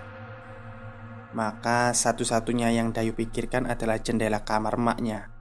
Maka 1.34 1.90
satu-satunya 1.90 2.70
yang 2.70 2.94
Dayu 2.94 3.18
pikirkan 3.18 3.66
adalah 3.66 3.98
jendela 3.98 4.46
kamar 4.46 4.78
maknya 4.78 5.34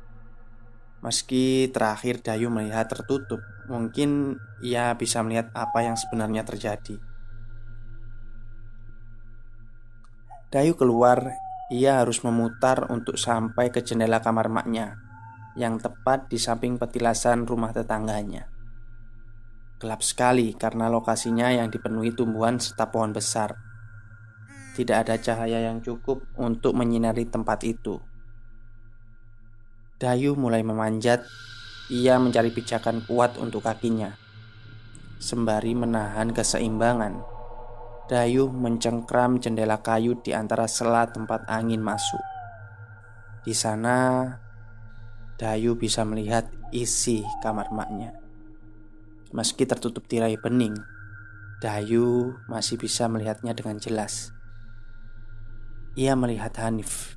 Meski 1.05 1.69
terakhir 1.69 2.25
Dayu 2.25 2.49
melihat 2.49 2.89
tertutup 2.89 3.45
Mungkin 3.69 4.41
ia 4.65 4.97
bisa 4.97 5.21
melihat 5.21 5.53
apa 5.53 5.85
yang 5.85 5.93
sebenarnya 5.93 6.41
terjadi 6.41 6.97
Dayu 10.49 10.73
keluar 10.73 11.37
Ia 11.69 12.01
harus 12.01 12.25
memutar 12.25 12.89
untuk 12.89 13.17
sampai 13.17 13.69
ke 13.69 13.85
jendela 13.85 14.21
kamar 14.21 14.49
maknya 14.49 14.97
Yang 15.53 15.89
tepat 15.89 16.29
di 16.29 16.41
samping 16.41 16.81
petilasan 16.81 17.45
rumah 17.45 17.69
tetangganya 17.69 18.59
Gelap 19.79 20.03
sekali 20.03 20.51
karena 20.59 20.91
lokasinya 20.91 21.55
yang 21.55 21.71
dipenuhi 21.71 22.11
tumbuhan 22.11 22.59
serta 22.59 22.91
pohon 22.91 23.15
besar. 23.15 23.55
Tidak 24.75 24.91
ada 24.91 25.15
cahaya 25.15 25.71
yang 25.71 25.79
cukup 25.79 26.27
untuk 26.35 26.75
menyinari 26.75 27.23
tempat 27.23 27.63
itu. 27.63 27.95
Dayu 29.95 30.35
mulai 30.35 30.67
memanjat. 30.67 31.23
Ia 31.87 32.19
mencari 32.19 32.51
pijakan 32.51 33.07
kuat 33.07 33.39
untuk 33.39 33.63
kakinya. 33.63 34.19
Sembari 35.15 35.71
menahan 35.71 36.35
keseimbangan, 36.35 37.23
Dayu 38.09 38.49
mencengkram 38.49 39.37
jendela 39.37 39.85
kayu 39.85 40.17
di 40.17 40.33
antara 40.33 40.65
sela 40.65 41.05
tempat 41.13 41.45
angin 41.45 41.77
masuk. 41.77 42.25
Di 43.45 43.53
sana, 43.53 44.25
Dayu 45.37 45.77
bisa 45.77 46.01
melihat 46.09 46.49
isi 46.73 47.21
kamar 47.45 47.69
maknya. 47.69 48.17
Meski 49.29 49.69
tertutup 49.69 50.09
tirai 50.09 50.41
bening, 50.41 50.73
Dayu 51.61 52.33
masih 52.49 52.81
bisa 52.81 53.05
melihatnya 53.05 53.53
dengan 53.53 53.77
jelas. 53.77 54.33
Ia 55.93 56.17
melihat 56.17 56.57
Hanif. 56.57 57.13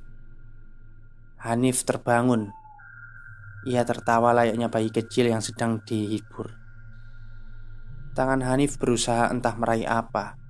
Hanif 1.41 1.89
terbangun. 1.89 2.53
Ia 3.65 3.81
tertawa 3.81 4.29
layaknya 4.29 4.69
bayi 4.69 4.93
kecil 4.93 5.25
yang 5.33 5.41
sedang 5.41 5.81
dihibur. 5.81 6.53
Tangan 8.13 8.45
Hanif 8.45 8.77
berusaha 8.77 9.33
entah 9.33 9.57
meraih 9.57 9.89
apa. 9.89 10.42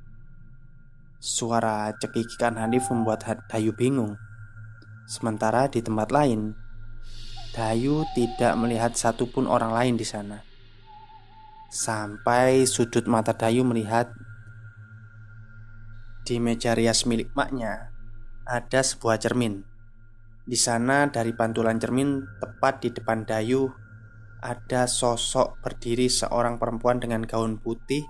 Suara 1.24 1.88
cekikikan 1.96 2.60
Hanif 2.60 2.92
membuat 2.92 3.24
Dayu 3.48 3.72
bingung. 3.72 4.20
Sementara 5.08 5.72
di 5.72 5.80
tempat 5.80 6.12
lain, 6.12 6.52
Dayu 7.56 8.04
tidak 8.12 8.60
melihat 8.60 8.92
satupun 8.92 9.48
orang 9.48 9.72
lain 9.72 9.96
di 9.96 10.04
sana. 10.04 10.44
Sampai 11.72 12.68
sudut 12.68 13.08
mata 13.08 13.32
Dayu 13.32 13.64
melihat 13.64 14.12
Di 16.28 16.44
meja 16.44 16.76
rias 16.76 17.08
milik 17.08 17.32
maknya 17.40 17.96
ada 18.44 18.84
sebuah 18.84 19.16
cermin. 19.16 19.64
Di 20.44 20.60
sana 20.60 21.08
dari 21.08 21.32
pantulan 21.32 21.80
cermin 21.80 22.20
tepat 22.44 22.84
di 22.84 22.92
depan 22.92 23.24
Dayu 23.24 23.72
ada 24.44 24.92
sosok 24.92 25.64
berdiri 25.64 26.12
seorang 26.12 26.60
perempuan 26.60 27.00
dengan 27.00 27.24
gaun 27.24 27.64
putih 27.64 28.04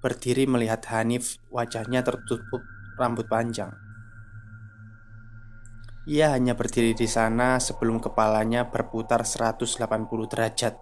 berdiri 0.00 0.48
melihat 0.48 0.80
Hanif 0.88 1.36
wajahnya 1.52 2.00
tertutup 2.00 2.64
rambut 2.96 3.28
panjang. 3.28 3.72
Ia 6.08 6.32
hanya 6.32 6.56
berdiri 6.56 6.96
di 6.96 7.04
sana 7.04 7.60
sebelum 7.60 8.00
kepalanya 8.00 8.72
berputar 8.72 9.22
180 9.22 9.76
derajat. 10.32 10.74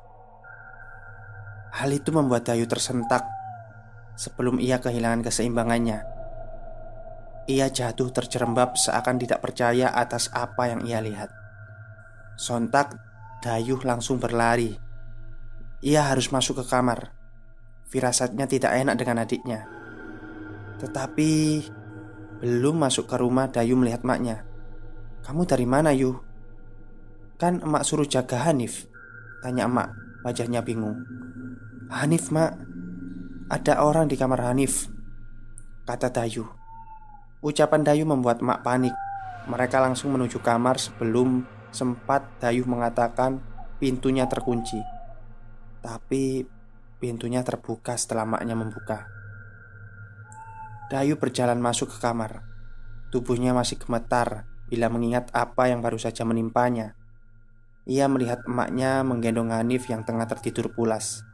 Hal 1.75 1.91
itu 1.91 2.15
membuat 2.15 2.47
Dayu 2.47 2.65
tersentak 2.71 3.27
sebelum 4.15 4.63
ia 4.63 4.79
kehilangan 4.79 5.27
keseimbangannya. 5.27 6.07
Ia 7.51 7.67
jatuh 7.67 8.15
terjerembab 8.15 8.79
seakan 8.79 9.19
tidak 9.19 9.43
percaya 9.43 9.91
atas 9.91 10.31
apa 10.31 10.71
yang 10.71 10.87
ia 10.87 11.03
lihat. 11.03 11.35
Sontak, 12.39 12.95
Dayu 13.43 13.83
langsung 13.83 14.23
berlari. 14.23 14.79
Ia 15.83 16.07
harus 16.07 16.31
masuk 16.31 16.63
ke 16.63 16.65
kamar. 16.71 17.18
Firasatnya 17.89 18.45
tidak 18.45 18.77
enak 18.77 18.95
dengan 19.01 19.25
adiknya. 19.25 19.65
Tetapi 20.79 21.33
belum 22.45 22.77
masuk 22.85 23.09
ke 23.09 23.17
rumah, 23.17 23.49
Dayu 23.49 23.75
melihat 23.75 24.05
maknya. 24.05 24.45
Kamu 25.25 25.45
dari 25.45 25.67
mana 25.69 25.91
Yu? 25.93 26.29
Kan 27.39 27.63
emak 27.63 27.87
suruh 27.87 28.03
jaga 28.03 28.51
Hanif 28.51 28.91
Tanya 29.47 29.71
emak 29.71 29.95
Wajahnya 30.27 30.59
bingung 30.67 31.07
Hanif 31.87 32.35
mak 32.35 32.59
Ada 33.47 33.79
orang 33.87 34.11
di 34.11 34.19
kamar 34.19 34.43
Hanif 34.51 34.91
Kata 35.87 36.11
Dayu 36.11 36.43
Ucapan 37.39 37.87
Dayu 37.87 38.03
membuat 38.11 38.43
emak 38.43 38.67
panik 38.67 38.91
Mereka 39.47 39.79
langsung 39.79 40.19
menuju 40.19 40.43
kamar 40.43 40.83
sebelum 40.83 41.47
sempat 41.71 42.27
Dayu 42.43 42.67
mengatakan 42.67 43.39
pintunya 43.79 44.27
terkunci 44.27 44.83
Tapi 45.79 46.43
pintunya 46.99 47.47
terbuka 47.47 47.95
setelah 47.95 48.27
maknya 48.27 48.59
membuka 48.59 49.09
Dayu 50.93 51.17
berjalan 51.17 51.59
masuk 51.63 51.95
ke 51.95 51.99
kamar 52.03 52.49
Tubuhnya 53.09 53.57
masih 53.57 53.81
gemetar 53.81 54.45
bila 54.69 54.93
mengingat 54.93 55.33
apa 55.33 55.73
yang 55.73 55.81
baru 55.81 55.97
saja 55.97 56.29
menimpanya. 56.29 56.93
Ia 57.89 58.05
melihat 58.05 58.45
emaknya 58.45 59.01
menggendong 59.01 59.49
Hanif 59.49 59.89
yang 59.89 60.05
tengah 60.05 60.29
tertidur 60.29 60.77
pulas. 60.77 61.25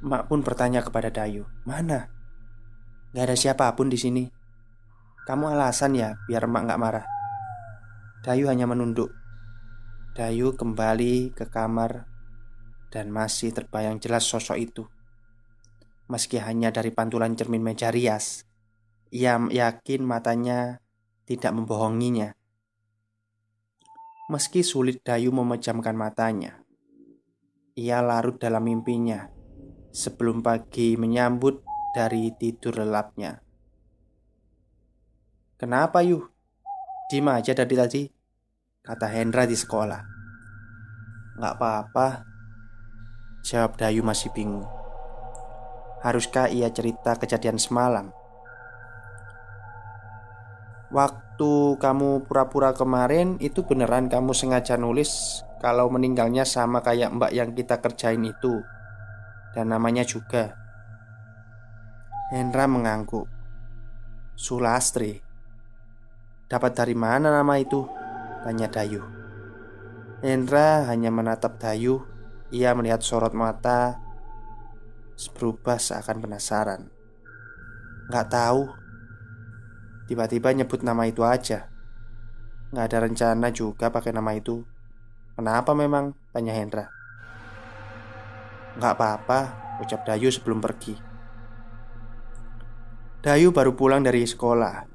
Emak 0.00 0.32
pun 0.32 0.40
bertanya 0.40 0.80
kepada 0.80 1.12
Dayu, 1.12 1.44
"Mana? 1.68 2.08
Gak 3.12 3.28
ada 3.28 3.36
siapa 3.36 3.68
pun 3.76 3.92
di 3.92 4.00
sini. 4.00 4.24
Kamu 5.28 5.52
alasan 5.52 6.00
ya 6.00 6.16
biar 6.24 6.48
emak 6.48 6.64
gak 6.64 6.80
marah." 6.80 7.06
Dayu 8.24 8.48
hanya 8.48 8.64
menunduk. 8.64 9.12
Dayu 10.16 10.56
kembali 10.56 11.36
ke 11.36 11.44
kamar 11.44 12.08
dan 12.92 13.08
masih 13.08 13.56
terbayang 13.56 13.96
jelas 13.96 14.28
sosok 14.28 14.60
itu. 14.60 14.84
Meski 16.12 16.36
hanya 16.36 16.68
dari 16.68 16.92
pantulan 16.92 17.32
cermin 17.32 17.64
meja 17.64 17.88
rias, 17.88 18.44
ia 19.08 19.40
yakin 19.40 20.04
matanya 20.04 20.84
tidak 21.24 21.56
membohonginya. 21.56 22.36
Meski 24.28 24.60
sulit 24.60 25.00
Dayu 25.00 25.32
memejamkan 25.32 25.96
matanya, 25.96 26.60
ia 27.72 28.04
larut 28.04 28.36
dalam 28.36 28.68
mimpinya 28.68 29.32
sebelum 29.88 30.44
pagi 30.44 31.00
menyambut 31.00 31.64
dari 31.96 32.28
tidur 32.36 32.76
lelapnya. 32.84 33.40
Kenapa 35.56 36.04
Yu? 36.04 36.20
Diem 37.12 37.28
aja 37.28 37.52
dari 37.52 37.76
tadi 37.76 38.02
Kata 38.80 39.04
Hendra 39.04 39.44
di 39.44 39.52
sekolah 39.52 40.00
Gak 41.36 41.54
apa-apa 41.60 42.31
Jawab 43.42 43.74
Dayu 43.74 44.06
masih 44.06 44.30
bingung. 44.30 44.70
Haruskah 45.98 46.46
ia 46.46 46.70
cerita 46.70 47.18
kejadian 47.18 47.58
semalam? 47.58 48.14
Waktu 50.94 51.74
kamu 51.82 52.22
pura-pura 52.30 52.70
kemarin 52.70 53.42
itu 53.42 53.66
beneran 53.66 54.06
kamu 54.06 54.30
sengaja 54.30 54.78
nulis 54.78 55.42
kalau 55.58 55.90
meninggalnya 55.90 56.46
sama 56.46 56.86
kayak 56.86 57.10
mbak 57.18 57.34
yang 57.34 57.50
kita 57.50 57.82
kerjain 57.82 58.22
itu. 58.22 58.62
Dan 59.58 59.74
namanya 59.74 60.06
juga. 60.06 60.54
Hendra 62.30 62.70
mengangguk. 62.70 63.26
Sulastri. 64.38 65.18
Dapat 66.46 66.78
dari 66.78 66.94
mana 66.94 67.34
nama 67.34 67.58
itu? 67.58 67.90
Tanya 68.46 68.70
Dayu. 68.70 69.02
Hendra 70.22 70.86
hanya 70.86 71.10
menatap 71.10 71.58
Dayu 71.58 72.11
Ia 72.52 72.76
melihat 72.76 73.00
sorot 73.00 73.32
mata 73.32 73.96
Berubah 75.30 75.78
seakan 75.78 76.18
penasaran. 76.18 76.90
Gak 78.10 78.26
tahu. 78.32 78.66
Tiba-tiba 80.10 80.50
nyebut 80.50 80.82
nama 80.82 81.06
itu 81.06 81.22
aja. 81.22 81.70
Nggak 82.74 82.86
ada 82.90 82.98
rencana 83.06 83.48
juga 83.54 83.94
pakai 83.94 84.10
nama 84.10 84.34
itu. 84.34 84.66
Kenapa 85.38 85.76
memang? 85.78 86.16
Tanya 86.34 86.56
Hendra. 86.56 86.90
Nggak 88.80 88.92
apa-apa 88.98 89.40
Ucap 89.78 90.02
Dayu 90.08 90.32
sebelum 90.32 90.58
pergi. 90.58 90.98
Dayu 93.22 93.54
baru 93.54 93.78
pulang 93.78 94.02
dari 94.02 94.26
sekolah. 94.26 94.90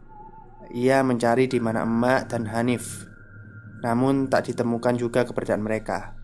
Ia 0.75 0.99
mencari 1.07 1.47
di 1.47 1.63
mana 1.63 1.87
emak 1.87 2.27
dan 2.35 2.51
Hanif. 2.51 3.07
Namun 3.79 4.27
tak 4.27 4.51
ditemukan 4.51 4.99
juga 4.99 5.23
keberadaan 5.23 5.63
mereka 5.63 6.16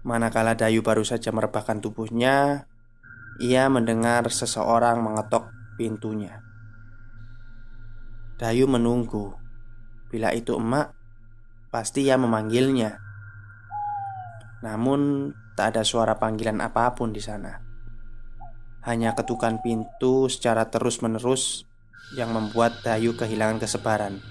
Manakala 0.00 0.56
Dayu 0.56 0.80
baru 0.80 1.04
saja 1.04 1.28
merebahkan 1.28 1.84
tubuhnya 1.84 2.64
Ia 3.40 3.68
mendengar 3.68 4.28
seseorang 4.32 5.00
mengetok 5.04 5.52
pintunya 5.76 6.40
Dayu 8.40 8.64
menunggu. 8.64 9.36
Bila 10.08 10.32
itu 10.32 10.56
emak, 10.56 10.96
pasti 11.68 12.08
ia 12.08 12.16
memanggilnya. 12.16 12.96
Namun, 14.64 15.28
tak 15.60 15.76
ada 15.76 15.84
suara 15.84 16.16
panggilan 16.16 16.56
apa 16.64 16.96
pun 16.96 17.12
di 17.12 17.20
sana. 17.20 17.60
Hanya 18.88 19.12
ketukan 19.12 19.60
pintu 19.60 20.32
secara 20.32 20.72
terus-menerus 20.72 21.68
yang 22.16 22.32
membuat 22.32 22.80
Dayu 22.80 23.12
kehilangan 23.12 23.60
kesebaran. 23.60 24.24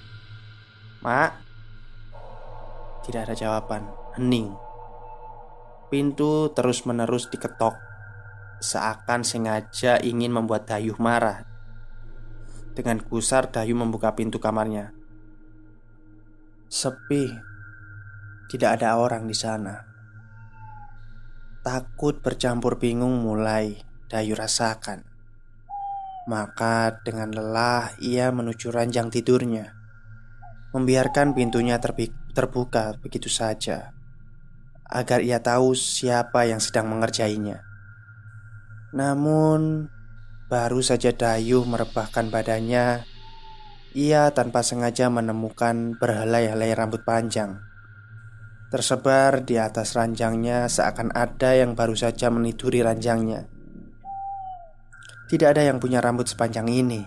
"Mak." 1.06 1.38
Tidak 3.06 3.30
ada 3.30 3.38
jawaban. 3.38 3.86
Hening. 4.18 4.58
Pintu 5.90 6.54
terus-menerus 6.54 7.34
diketok, 7.34 7.74
seakan 8.62 9.26
sengaja 9.26 9.98
ingin 9.98 10.30
membuat 10.30 10.70
Dayu 10.70 10.94
marah 11.02 11.50
dengan 12.78 13.02
gusar 13.02 13.52
Dayu 13.52 13.76
membuka 13.76 14.14
pintu 14.16 14.40
kamarnya. 14.40 14.96
Sepi. 16.70 17.28
Tidak 18.50 18.70
ada 18.70 18.98
orang 18.98 19.26
di 19.26 19.34
sana. 19.34 19.84
Takut 21.66 22.22
bercampur 22.24 22.78
bingung 22.78 23.20
mulai 23.20 23.78
Dayu 24.08 24.38
rasakan. 24.38 25.06
Maka 26.30 27.02
dengan 27.02 27.34
lelah 27.34 27.98
ia 27.98 28.30
menuju 28.30 28.70
ranjang 28.70 29.10
tidurnya 29.10 29.74
Membiarkan 30.70 31.34
pintunya 31.34 31.82
terbuka 31.82 32.94
begitu 33.02 33.26
saja 33.26 33.98
Agar 34.90 35.22
ia 35.22 35.38
tahu 35.38 35.78
siapa 35.78 36.50
yang 36.50 36.58
sedang 36.58 36.90
mengerjainya. 36.90 37.62
Namun 38.90 39.86
Baru 40.50 40.82
saja 40.82 41.14
Dayu 41.14 41.62
merebahkan 41.62 42.34
badannya 42.34 43.06
Ia 43.94 44.34
tanpa 44.34 44.66
sengaja 44.66 45.06
menemukan 45.14 45.94
berhelai-helai 46.02 46.74
rambut 46.74 47.06
panjang. 47.06 47.62
Tersebar 48.74 49.46
di 49.46 49.62
atas 49.62 49.94
ranjangnya 49.94 50.66
seakan 50.66 51.14
ada 51.14 51.54
yang 51.54 51.78
baru 51.78 51.94
saja 51.94 52.34
meniduri 52.34 52.82
ranjangnya. 52.82 53.46
Tidak 55.30 55.54
ada 55.54 55.62
yang 55.62 55.78
punya 55.78 56.02
rambut 56.02 56.26
sepanjang 56.26 56.66
ini. 56.66 57.06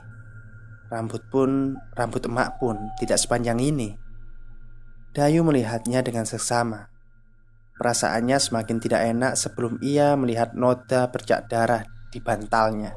Rambut 0.86 1.26
pun, 1.26 1.74
rambut 1.98 2.22
emak 2.22 2.62
pun 2.62 2.94
tidak 3.02 3.18
sepanjang 3.18 3.58
ini. 3.58 3.98
Dayu 5.18 5.42
melihatnya 5.42 5.98
dengan 6.06 6.30
seksama 6.30 6.86
Perasaannya 7.82 8.38
semakin 8.38 8.78
tidak 8.78 9.02
enak 9.10 9.34
sebelum 9.34 9.82
ia 9.82 10.14
melihat 10.14 10.54
noda 10.54 11.10
bercak 11.10 11.50
darah 11.50 11.82
di 12.14 12.22
bantalnya. 12.22 12.94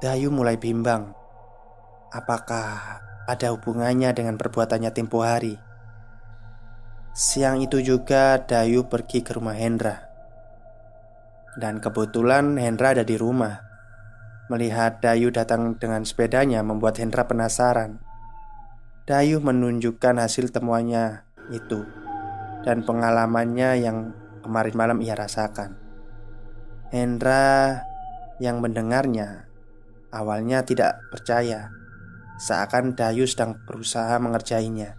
Dayu 0.00 0.32
mulai 0.32 0.56
bimbang. 0.56 1.12
Apakah 2.08 3.04
ada 3.28 3.52
hubungannya 3.52 4.16
dengan 4.16 4.40
perbuatannya 4.40 4.96
tempo 4.96 5.20
hari? 5.20 5.60
Siang 7.12 7.60
itu 7.60 7.84
juga 7.84 8.40
Dayu 8.40 8.88
pergi 8.88 9.20
ke 9.20 9.36
rumah 9.36 9.60
Hendra. 9.60 10.00
Dan 11.60 11.84
kebetulan 11.84 12.56
Hendra 12.56 12.96
ada 12.96 13.04
di 13.04 13.20
rumah. 13.20 13.60
Melihat 14.48 15.04
Dayu 15.04 15.28
datang 15.28 15.76
dengan 15.76 16.08
sepedanya 16.08 16.64
membuat 16.64 16.96
Hendra 16.96 17.28
penasaran. 17.28 18.00
Dayu 19.04 19.44
menunjukkan 19.44 20.16
hasil 20.16 20.48
temuannya 20.48 21.28
itu 21.52 22.03
dan 22.64 22.82
pengalamannya 22.82 23.70
yang 23.84 24.16
kemarin 24.40 24.74
malam 24.74 24.98
ia 25.04 25.12
rasakan. 25.12 25.76
Hendra 26.88 27.84
yang 28.40 28.64
mendengarnya 28.64 29.44
awalnya 30.14 30.64
tidak 30.64 31.02
percaya, 31.12 31.74
seakan 32.40 32.94
Dayu 32.94 33.28
sedang 33.28 33.58
berusaha 33.66 34.16
mengerjainya. 34.22 34.94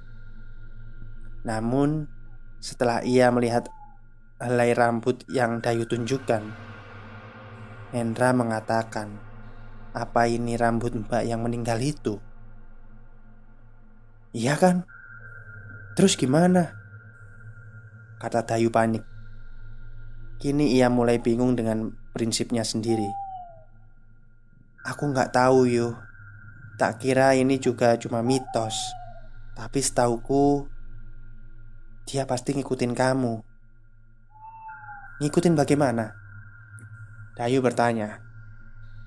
Namun, 1.48 2.12
setelah 2.60 3.00
ia 3.02 3.32
melihat 3.32 3.72
helai 4.44 4.76
rambut 4.76 5.24
yang 5.32 5.64
Dayu 5.64 5.88
tunjukkan. 5.88 6.44
Hendra 7.96 8.36
mengatakan, 8.36 9.16
"Apa 9.96 10.28
ini 10.28 10.60
rambut 10.60 10.92
Mbak 10.92 11.24
yang 11.24 11.40
meninggal 11.40 11.80
itu?" 11.80 12.20
"Iya 14.36 14.60
kan? 14.60 14.84
Terus 15.96 16.20
gimana?" 16.20 16.85
Kata 18.18 18.44
Dayu 18.44 18.74
panik. 18.74 19.04
Kini 20.42 20.76
ia 20.76 20.92
mulai 20.92 21.22
bingung 21.22 21.56
dengan 21.56 21.96
prinsipnya 22.12 22.68
sendiri. 22.68 23.08
Aku 24.84 25.10
nggak 25.12 25.32
tahu 25.32 25.70
yo. 25.70 25.96
Tak 26.76 27.00
kira 27.00 27.38
ini 27.40 27.56
juga 27.62 27.96
cuma 27.96 28.20
mitos. 28.20 28.76
Tapi 29.56 29.80
setauku 29.80 30.68
dia 32.04 32.28
pasti 32.28 32.52
ngikutin 32.52 32.92
kamu. 32.92 33.34
Ngikutin 35.24 35.56
bagaimana? 35.56 36.26
Dayu 37.36 37.60
bertanya 37.60 38.24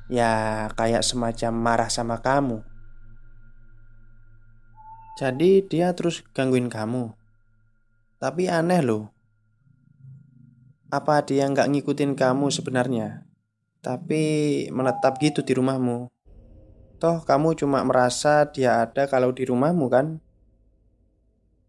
Ya 0.09 0.69
kayak 0.77 1.05
semacam 1.05 1.53
marah 1.53 1.91
sama 1.93 2.21
kamu 2.21 2.65
Jadi 5.17 5.65
dia 5.69 5.93
terus 5.97 6.25
gangguin 6.37 6.69
kamu 6.69 7.18
Tapi 8.19 8.51
aneh 8.51 8.83
loh 8.83 9.15
Apa 10.91 11.23
dia 11.23 11.47
nggak 11.47 11.71
ngikutin 11.71 12.19
kamu 12.19 12.51
sebenarnya 12.51 13.23
Tapi 13.79 14.23
menetap 14.75 15.23
gitu 15.23 15.47
di 15.47 15.55
rumahmu 15.55 16.11
Toh 16.99 17.23
kamu 17.23 17.55
cuma 17.55 17.79
merasa 17.87 18.51
dia 18.51 18.83
ada 18.83 19.07
kalau 19.07 19.31
di 19.31 19.47
rumahmu 19.47 19.87
kan? 19.87 20.19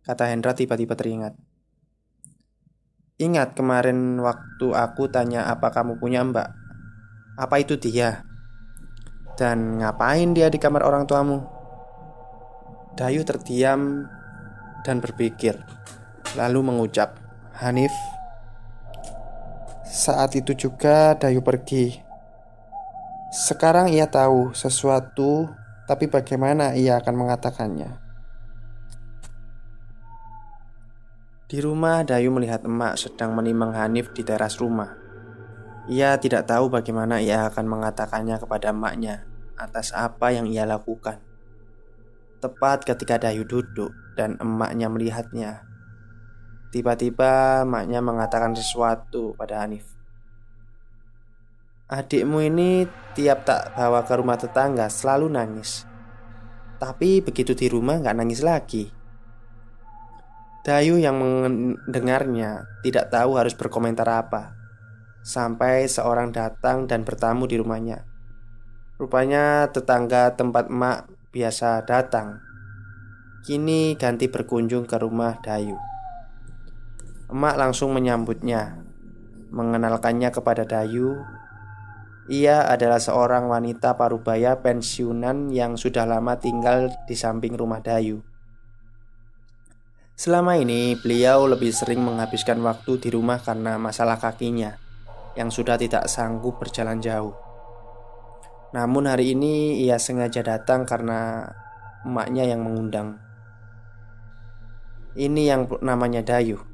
Kata 0.01 0.25
Hendra 0.25 0.57
tiba-tiba 0.57 0.97
teringat 0.97 1.37
Ingat 3.21 3.53
kemarin 3.53 4.17
waktu 4.17 4.73
aku 4.73 5.05
tanya 5.05 5.45
apa 5.53 5.69
kamu 5.69 6.01
punya 6.01 6.25
mbak 6.25 6.49
Apa 7.37 7.61
itu 7.61 7.77
dia? 7.77 8.25
Dan 9.37 9.77
ngapain 9.85 10.33
dia 10.33 10.49
di 10.49 10.57
kamar 10.57 10.81
orang 10.81 11.05
tuamu? 11.05 11.45
Dayu 12.97 13.21
terdiam 13.21 14.09
dan 14.81 14.97
berpikir 14.97 15.78
Lalu 16.37 16.59
mengucap 16.61 17.17
Hanif 17.57 17.93
Saat 19.89 20.37
itu 20.37 20.53
juga 20.53 21.17
Dayu 21.17 21.41
pergi 21.41 21.97
Sekarang 23.33 23.89
ia 23.89 24.05
tahu 24.05 24.53
sesuatu 24.53 25.49
Tapi 25.89 26.05
bagaimana 26.05 26.77
ia 26.77 27.01
akan 27.01 27.15
mengatakannya 27.17 28.09
Di 31.49 31.65
rumah, 31.65 32.05
Dayu 32.05 32.29
melihat 32.29 32.61
emak 32.61 32.93
sedang 33.01 33.33
menimang 33.33 33.73
Hanif 33.73 34.13
di 34.13 34.21
teras 34.21 34.61
rumah. 34.61 34.93
Ia 35.89 36.21
tidak 36.21 36.45
tahu 36.45 36.69
bagaimana 36.69 37.17
ia 37.25 37.49
akan 37.49 37.65
mengatakannya 37.65 38.37
kepada 38.37 38.69
emaknya 38.69 39.25
atas 39.57 39.89
apa 39.89 40.29
yang 40.29 40.45
ia 40.45 40.69
lakukan. 40.69 41.17
Tepat 42.37 42.85
ketika 42.85 43.17
Dayu 43.17 43.49
duduk 43.49 43.89
dan 44.13 44.37
emaknya 44.37 44.93
melihatnya, 44.93 45.65
tiba-tiba 46.69 47.65
emaknya 47.65 47.99
mengatakan 47.99 48.53
sesuatu 48.53 49.33
pada 49.33 49.65
Hanif. 49.65 49.85
Adikmu 51.89 52.45
ini 52.45 52.85
tiap 53.17 53.49
tak 53.49 53.73
bawa 53.73 54.05
ke 54.05 54.13
rumah 54.13 54.37
tetangga 54.37 54.85
selalu 54.93 55.33
nangis. 55.33 55.89
Tapi 56.77 57.25
begitu 57.25 57.57
di 57.57 57.65
rumah 57.65 57.97
nggak 57.97 58.13
nangis 58.13 58.45
lagi. 58.45 58.93
Dayu 60.61 61.01
yang 61.01 61.17
mendengarnya 61.17 62.69
tidak 62.85 63.09
tahu 63.09 63.41
harus 63.41 63.57
berkomentar 63.57 64.05
apa. 64.05 64.53
Sampai 65.25 65.89
seorang 65.89 66.29
datang 66.29 66.85
dan 66.85 67.01
bertamu 67.01 67.49
di 67.49 67.57
rumahnya. 67.57 68.05
Rupanya 69.01 69.73
tetangga 69.73 70.37
tempat 70.37 70.69
emak 70.69 71.09
biasa 71.33 71.81
datang. 71.89 72.37
Kini 73.41 73.97
ganti 73.97 74.29
berkunjung 74.29 74.85
ke 74.85 74.99
rumah 75.01 75.41
Dayu 75.41 75.88
Emak 77.29 77.55
langsung 77.61 77.93
menyambutnya 77.93 78.81
Mengenalkannya 79.53 80.29
kepada 80.33 80.65
Dayu 80.65 81.21
Ia 82.29 82.65
adalah 82.65 82.97
seorang 82.97 83.49
wanita 83.49 83.97
parubaya 83.97 84.57
pensiunan 84.61 85.53
yang 85.53 85.77
sudah 85.77 86.09
lama 86.09 86.37
tinggal 86.41 86.89
di 87.05 87.13
samping 87.13 87.53
rumah 87.53 87.81
Dayu 87.81 88.21
Selama 90.19 90.59
ini 90.59 90.99
beliau 90.99 91.47
lebih 91.47 91.71
sering 91.71 92.03
menghabiskan 92.03 92.59
waktu 92.59 92.99
di 92.99 93.07
rumah 93.07 93.39
karena 93.39 93.79
masalah 93.79 94.19
kakinya 94.19 94.75
yang 95.39 95.47
sudah 95.47 95.79
tidak 95.79 96.11
sanggup 96.11 96.59
berjalan 96.59 96.99
jauh. 96.99 97.31
Namun 98.75 99.07
hari 99.07 99.31
ini 99.31 99.79
ia 99.79 99.95
sengaja 99.95 100.43
datang 100.43 100.83
karena 100.83 101.47
emaknya 102.03 102.51
yang 102.51 102.67
mengundang. 102.67 103.15
Ini 105.15 105.41
yang 105.47 105.71
namanya 105.79 106.19
Dayu. 106.19 106.68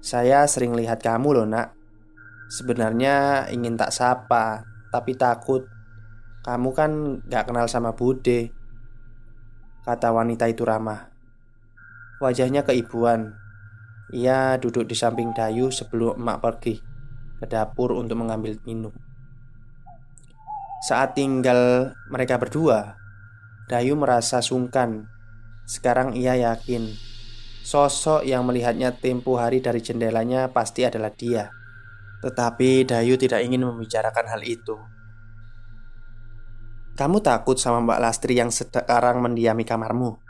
Saya 0.00 0.48
sering 0.48 0.72
lihat 0.72 1.04
kamu 1.04 1.36
loh 1.36 1.46
nak. 1.46 1.76
Sebenarnya 2.48 3.46
ingin 3.52 3.76
tak 3.76 3.92
sapa, 3.92 4.64
tapi 4.88 5.12
takut. 5.12 5.68
Kamu 6.40 6.72
kan 6.72 7.20
gak 7.28 7.52
kenal 7.52 7.68
sama 7.68 7.92
Bude. 7.92 8.48
Kata 9.84 10.08
wanita 10.08 10.48
itu 10.48 10.64
ramah. 10.64 11.12
Wajahnya 12.24 12.64
keibuan. 12.64 13.36
Ia 14.16 14.56
duduk 14.56 14.88
di 14.88 14.96
samping 14.96 15.36
Dayu 15.36 15.68
sebelum 15.68 16.16
emak 16.16 16.40
pergi 16.42 16.74
ke 17.38 17.46
dapur 17.46 17.92
untuk 17.92 18.18
mengambil 18.24 18.56
minum. 18.64 18.92
Saat 20.80 21.12
tinggal 21.12 21.92
mereka 22.08 22.40
berdua, 22.40 22.96
Dayu 23.68 24.00
merasa 24.00 24.40
sungkan. 24.40 25.06
Sekarang 25.68 26.16
ia 26.16 26.34
yakin 26.34 27.09
sosok 27.60 28.24
yang 28.24 28.42
melihatnya 28.48 28.96
tempo 28.96 29.36
hari 29.36 29.60
dari 29.60 29.84
jendelanya 29.84 30.50
pasti 30.50 30.84
adalah 30.84 31.12
dia. 31.12 31.52
Tetapi 32.20 32.84
Dayu 32.84 33.16
tidak 33.16 33.40
ingin 33.44 33.64
membicarakan 33.64 34.28
hal 34.28 34.42
itu. 34.44 34.76
Kamu 36.96 37.24
takut 37.24 37.56
sama 37.56 37.80
Mbak 37.80 38.00
Lastri 38.00 38.36
yang 38.36 38.52
sekarang 38.52 39.24
mendiami 39.24 39.64
kamarmu? 39.64 40.20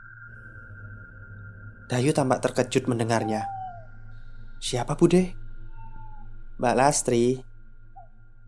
Dayu 1.90 2.14
tampak 2.14 2.38
terkejut 2.38 2.86
mendengarnya. 2.86 3.42
Siapa 4.62 4.94
Bude? 4.94 5.34
Mbak 6.60 6.76
Lastri 6.76 7.40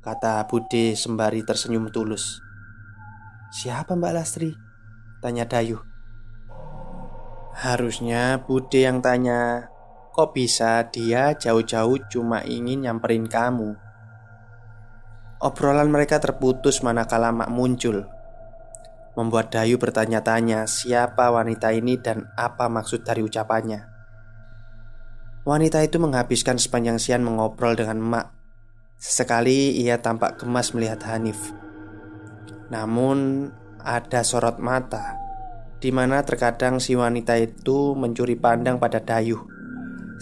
Kata 0.04 0.44
Bude 0.44 0.92
sembari 0.92 1.40
tersenyum 1.40 1.88
tulus 1.88 2.36
Siapa 3.48 3.96
Mbak 3.96 4.12
Lastri? 4.12 4.52
Tanya 5.24 5.48
Dayu 5.48 5.91
Harusnya 7.52 8.40
Bude 8.40 8.80
yang 8.80 9.04
tanya 9.04 9.72
Kok 10.12 10.36
bisa 10.36 10.84
dia 10.92 11.32
jauh-jauh 11.32 11.96
cuma 12.12 12.44
ingin 12.44 12.84
nyamperin 12.84 13.24
kamu? 13.24 13.72
Obrolan 15.40 15.88
mereka 15.88 16.20
terputus 16.20 16.84
manakala 16.84 17.32
Mak 17.32 17.48
muncul. 17.48 18.04
Membuat 19.16 19.48
Dayu 19.56 19.80
bertanya-tanya 19.80 20.68
siapa 20.68 21.32
wanita 21.32 21.72
ini 21.72 21.96
dan 21.96 22.28
apa 22.36 22.68
maksud 22.68 23.08
dari 23.08 23.24
ucapannya? 23.24 23.88
Wanita 25.48 25.80
itu 25.80 25.96
menghabiskan 25.96 26.60
sepanjang 26.60 27.00
siang 27.00 27.24
mengobrol 27.24 27.72
dengan 27.72 27.96
emak 27.98 28.26
Sesekali 29.00 29.80
ia 29.82 29.98
tampak 29.98 30.38
gemas 30.38 30.76
melihat 30.76 31.02
Hanif. 31.08 31.50
Namun 32.70 33.50
ada 33.80 34.22
sorot 34.22 34.60
mata 34.60 35.21
di 35.82 35.90
mana 35.90 36.22
terkadang 36.22 36.78
si 36.78 36.94
wanita 36.94 37.34
itu 37.42 37.98
mencuri 37.98 38.38
pandang 38.38 38.78
pada 38.78 39.02
Dayu 39.02 39.42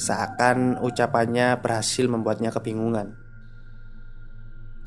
Seakan 0.00 0.80
ucapannya 0.80 1.60
berhasil 1.60 2.08
membuatnya 2.08 2.48
kebingungan 2.48 3.12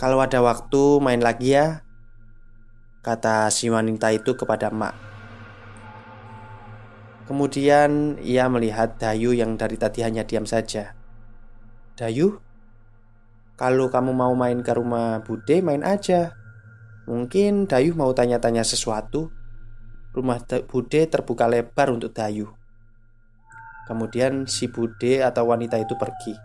Kalau 0.02 0.18
ada 0.18 0.42
waktu 0.42 0.98
main 0.98 1.22
lagi 1.22 1.54
ya 1.54 1.86
Kata 3.06 3.54
si 3.54 3.70
wanita 3.70 4.10
itu 4.10 4.34
kepada 4.34 4.74
Mak 4.74 5.14
Kemudian 7.30 8.18
ia 8.26 8.50
melihat 8.50 8.98
Dayu 8.98 9.38
yang 9.38 9.54
dari 9.54 9.78
tadi 9.78 10.02
hanya 10.02 10.26
diam 10.26 10.50
saja 10.50 10.98
Dayu? 11.94 12.42
Kalau 13.54 13.86
kamu 13.94 14.18
mau 14.18 14.34
main 14.34 14.66
ke 14.66 14.74
rumah 14.74 15.22
Bude, 15.22 15.62
main 15.62 15.86
aja. 15.86 16.34
Mungkin 17.06 17.70
Dayu 17.70 17.94
mau 17.94 18.10
tanya-tanya 18.10 18.66
sesuatu. 18.66 19.30
Rumah 20.14 20.40
Bude 20.70 21.02
terbuka 21.10 21.50
lebar 21.50 21.90
untuk 21.90 22.14
Dayu. 22.14 22.54
Kemudian 23.90 24.46
si 24.46 24.70
Bude 24.70 25.26
atau 25.26 25.50
wanita 25.50 25.82
itu 25.82 25.98
pergi. 25.98 26.38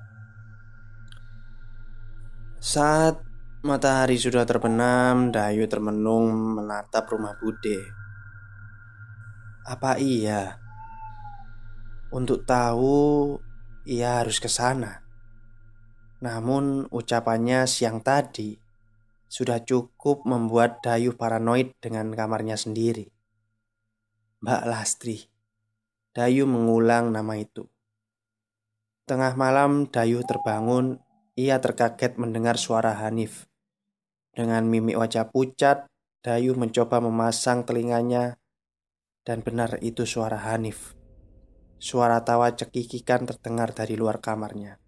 Saat 2.58 3.22
matahari 3.62 4.16
sudah 4.16 4.48
terbenam, 4.48 5.30
Dayu 5.30 5.68
termenung 5.68 6.58
menatap 6.58 7.06
rumah 7.12 7.36
Bude. 7.36 7.84
Apa 9.68 10.00
iya? 10.00 10.56
Untuk 12.08 12.48
tahu, 12.48 13.36
ia 13.84 14.24
harus 14.24 14.40
ke 14.40 14.48
sana. 14.48 15.04
Namun 16.24 16.88
ucapannya 16.88 17.68
siang 17.68 18.00
tadi 18.00 18.56
sudah 19.28 19.60
cukup 19.60 20.24
membuat 20.24 20.80
Dayu 20.80 21.14
paranoid 21.14 21.76
dengan 21.78 22.10
kamarnya 22.16 22.56
sendiri. 22.56 23.17
Mbak 24.38 24.62
Lastri. 24.70 25.26
Dayu 26.14 26.46
mengulang 26.46 27.10
nama 27.10 27.34
itu. 27.34 27.66
Tengah 29.02 29.34
malam 29.34 29.90
Dayu 29.90 30.22
terbangun, 30.22 31.02
ia 31.34 31.58
terkaget 31.58 32.22
mendengar 32.22 32.54
suara 32.54 32.94
Hanif. 33.02 33.50
Dengan 34.30 34.62
mimik 34.70 34.94
wajah 34.94 35.26
pucat, 35.34 35.90
Dayu 36.22 36.54
mencoba 36.54 37.02
memasang 37.02 37.66
telinganya 37.66 38.38
dan 39.26 39.42
benar 39.42 39.82
itu 39.82 40.06
suara 40.06 40.38
Hanif. 40.38 40.94
Suara 41.82 42.22
tawa 42.22 42.54
cekikikan 42.54 43.26
terdengar 43.26 43.74
dari 43.74 43.98
luar 43.98 44.22
kamarnya. 44.22 44.78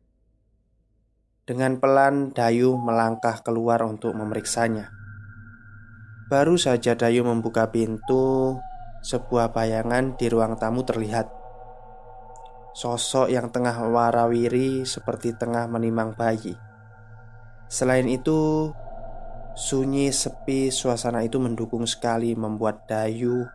Dengan 1.43 1.83
pelan, 1.83 2.31
Dayu 2.31 2.79
melangkah 2.79 3.43
keluar 3.43 3.83
untuk 3.83 4.15
memeriksanya. 4.15 4.95
Baru 6.31 6.55
saja 6.55 6.95
Dayu 6.95 7.27
membuka 7.27 7.75
pintu, 7.75 8.63
sebuah 9.01 9.57
bayangan 9.57 10.17
di 10.17 10.29
ruang 10.29 10.61
tamu 10.61 10.85
terlihat. 10.85 11.29
Sosok 12.77 13.33
yang 13.33 13.51
tengah 13.51 13.75
warawiri 13.91 14.87
seperti 14.87 15.35
tengah 15.35 15.67
menimang 15.67 16.15
bayi. 16.15 16.55
Selain 17.67 18.07
itu, 18.07 18.71
sunyi 19.59 20.15
sepi 20.15 20.71
suasana 20.71 21.27
itu 21.27 21.43
mendukung 21.43 21.85
sekali 21.85 22.33
membuat 22.39 22.87
Dayu 22.87 23.47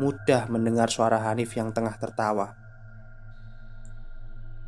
mudah 0.00 0.48
mendengar 0.48 0.88
suara 0.88 1.20
Hanif 1.20 1.54
yang 1.58 1.74
tengah 1.74 1.94
tertawa. 1.98 2.54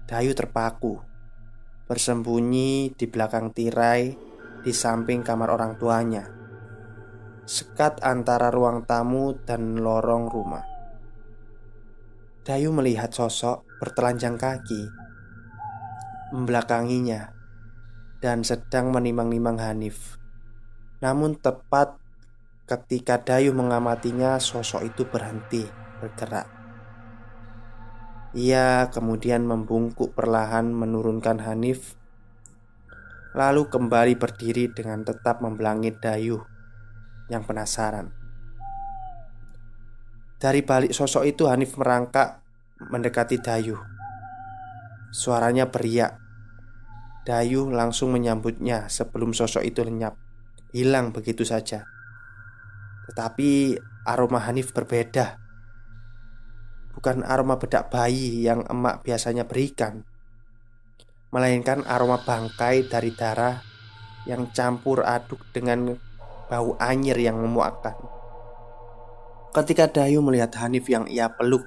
Dayu 0.04 0.36
terpaku 0.36 1.00
bersembunyi 1.84 2.92
di 2.92 3.06
belakang 3.08 3.52
tirai 3.52 4.12
di 4.60 4.72
samping 4.72 5.24
kamar 5.24 5.52
orang 5.52 5.76
tuanya. 5.80 6.43
Sekat 7.44 8.00
antara 8.00 8.48
ruang 8.48 8.88
tamu 8.88 9.36
dan 9.44 9.76
lorong 9.76 10.32
rumah. 10.32 10.64
Dayu 12.40 12.72
melihat 12.72 13.12
sosok 13.12 13.68
bertelanjang 13.76 14.40
kaki 14.40 14.88
membelakanginya 16.32 17.36
dan 18.24 18.40
sedang 18.40 18.88
menimang-nimang 18.96 19.60
Hanif. 19.60 20.16
Namun 21.04 21.36
tepat 21.36 22.00
ketika 22.64 23.20
Dayu 23.20 23.52
mengamatinya, 23.52 24.40
sosok 24.40 24.80
itu 24.88 25.04
berhenti 25.04 25.68
bergerak. 26.00 26.48
Ia 28.32 28.88
kemudian 28.88 29.44
membungkuk 29.44 30.16
perlahan 30.16 30.72
menurunkan 30.72 31.44
Hanif 31.44 32.00
Lalu 33.34 33.66
kembali 33.66 34.14
berdiri 34.14 34.70
dengan 34.70 35.02
tetap 35.02 35.42
membelangi 35.42 35.90
Dayu 35.90 36.53
Yang 37.28 37.42
penasaran. 37.48 38.06
Dari 40.40 40.60
balik 40.60 40.92
sosok 40.92 41.24
itu 41.24 41.48
Hanif 41.48 41.78
merangkak 41.80 42.44
mendekati 42.92 43.40
Dayu 43.40 43.94
Suaranya 45.14 45.70
beriak. 45.70 46.18
Dayu 47.22 47.70
langsung 47.70 48.10
menyambutnya 48.10 48.90
sebelum 48.90 49.30
sosok 49.30 49.62
itu 49.62 49.86
lenyap. 49.86 50.18
Hilang 50.74 51.14
begitu 51.14 51.46
saja. 51.46 51.86
Tetapi 53.06 53.78
aroma 54.10 54.42
Hanif 54.42 54.74
berbeda. 54.74 55.38
Bukan 56.98 57.22
aroma 57.22 57.62
bedak 57.62 57.94
bayi 57.94 58.42
yang 58.42 58.66
emak 58.66 59.06
biasanya 59.06 59.46
berikan, 59.46 60.02
melainkan 61.30 61.86
aroma 61.86 62.18
bangkai 62.18 62.90
dari 62.90 63.14
darah 63.14 63.62
yang 64.26 64.50
campur 64.50 65.06
aduk 65.06 65.46
dengan 65.54 65.94
bau 66.50 66.76
anyir 66.80 67.16
yang 67.18 67.40
memuakkan. 67.40 67.96
Ketika 69.54 69.86
Dayu 69.86 70.18
melihat 70.18 70.50
Hanif 70.58 70.90
yang 70.90 71.06
ia 71.06 71.30
peluk 71.30 71.62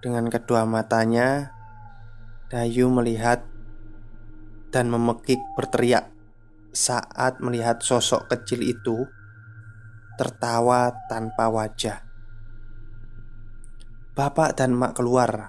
dengan 0.00 0.32
kedua 0.32 0.64
matanya, 0.64 1.52
Dayu 2.48 2.88
melihat 2.88 3.44
dan 4.72 4.88
memekik 4.88 5.38
berteriak 5.58 6.08
saat 6.72 7.42
melihat 7.42 7.82
sosok 7.82 8.30
kecil 8.32 8.64
itu 8.64 9.04
tertawa 10.16 10.94
tanpa 11.10 11.52
wajah. 11.52 12.10
Bapak 14.10 14.58
dan 14.58 14.74
emak 14.76 14.98
keluar 14.98 15.48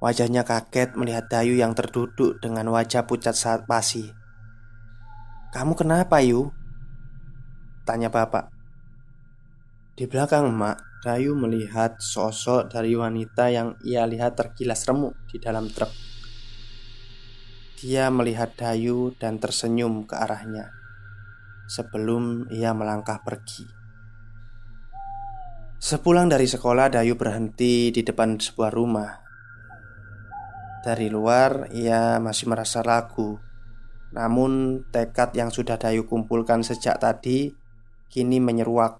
Wajahnya 0.00 0.48
kaget 0.48 0.96
melihat 0.96 1.28
Dayu 1.28 1.60
yang 1.60 1.76
terduduk 1.76 2.40
dengan 2.40 2.64
wajah 2.72 3.04
pucat 3.04 3.36
saat 3.36 3.68
pasi 3.68 4.08
Kamu 5.52 5.76
kenapa 5.76 6.24
Yu? 6.24 6.48
Tanya 7.90 8.06
bapak 8.06 8.46
Di 9.98 10.06
belakang 10.06 10.46
emak 10.46 10.78
Dayu 11.02 11.34
melihat 11.34 11.98
sosok 11.98 12.70
dari 12.70 12.94
wanita 12.94 13.50
yang 13.50 13.74
ia 13.82 14.06
lihat 14.06 14.38
tergilas 14.38 14.86
remuk 14.86 15.18
di 15.26 15.42
dalam 15.42 15.66
truk 15.66 15.90
Dia 17.82 18.06
melihat 18.14 18.54
Dayu 18.54 19.10
dan 19.18 19.42
tersenyum 19.42 20.06
ke 20.06 20.14
arahnya 20.14 20.70
Sebelum 21.66 22.46
ia 22.54 22.70
melangkah 22.78 23.26
pergi 23.26 23.66
Sepulang 25.82 26.30
dari 26.30 26.46
sekolah, 26.46 26.94
Dayu 26.94 27.16
berhenti 27.16 27.88
di 27.88 28.04
depan 28.04 28.36
sebuah 28.36 28.68
rumah. 28.68 29.16
Dari 30.84 31.08
luar, 31.08 31.72
ia 31.72 32.20
masih 32.20 32.52
merasa 32.52 32.84
ragu. 32.84 33.40
Namun, 34.12 34.84
tekad 34.92 35.32
yang 35.32 35.48
sudah 35.48 35.80
Dayu 35.80 36.04
kumpulkan 36.04 36.60
sejak 36.60 37.00
tadi 37.00 37.56
kini 38.10 38.42
menyeruak. 38.42 38.98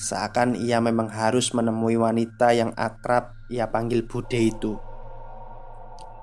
Seakan 0.00 0.56
ia 0.56 0.80
memang 0.80 1.12
harus 1.12 1.52
menemui 1.52 2.00
wanita 2.00 2.56
yang 2.56 2.72
akrab 2.74 3.36
ia 3.52 3.68
panggil 3.68 4.08
Bude 4.08 4.40
itu. 4.40 4.80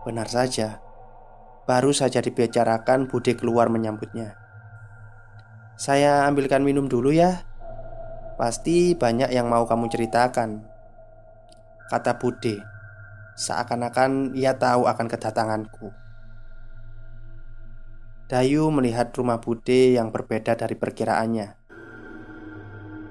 Benar 0.02 0.26
saja, 0.26 0.82
baru 1.70 1.94
saja 1.94 2.20
dibicarakan 2.20 3.06
Bude 3.06 3.38
keluar 3.38 3.70
menyambutnya. 3.70 4.36
Saya 5.78 6.26
ambilkan 6.26 6.64
minum 6.64 6.88
dulu 6.90 7.12
ya, 7.12 7.46
Pasti 8.36 8.92
banyak 9.00 9.32
yang 9.32 9.48
mau 9.48 9.64
kamu 9.64 9.88
ceritakan 9.88 10.60
Kata 11.88 12.20
Bude 12.20 12.60
Seakan-akan 13.40 14.36
ia 14.36 14.60
tahu 14.60 14.92
akan 14.92 15.08
kedatanganku 15.08 15.88
Dayu 18.28 18.68
melihat 18.76 19.16
rumah 19.16 19.40
Bude 19.40 19.96
yang 19.96 20.12
berbeda 20.12 20.60
dari 20.60 20.76
perkiraannya 20.76 21.65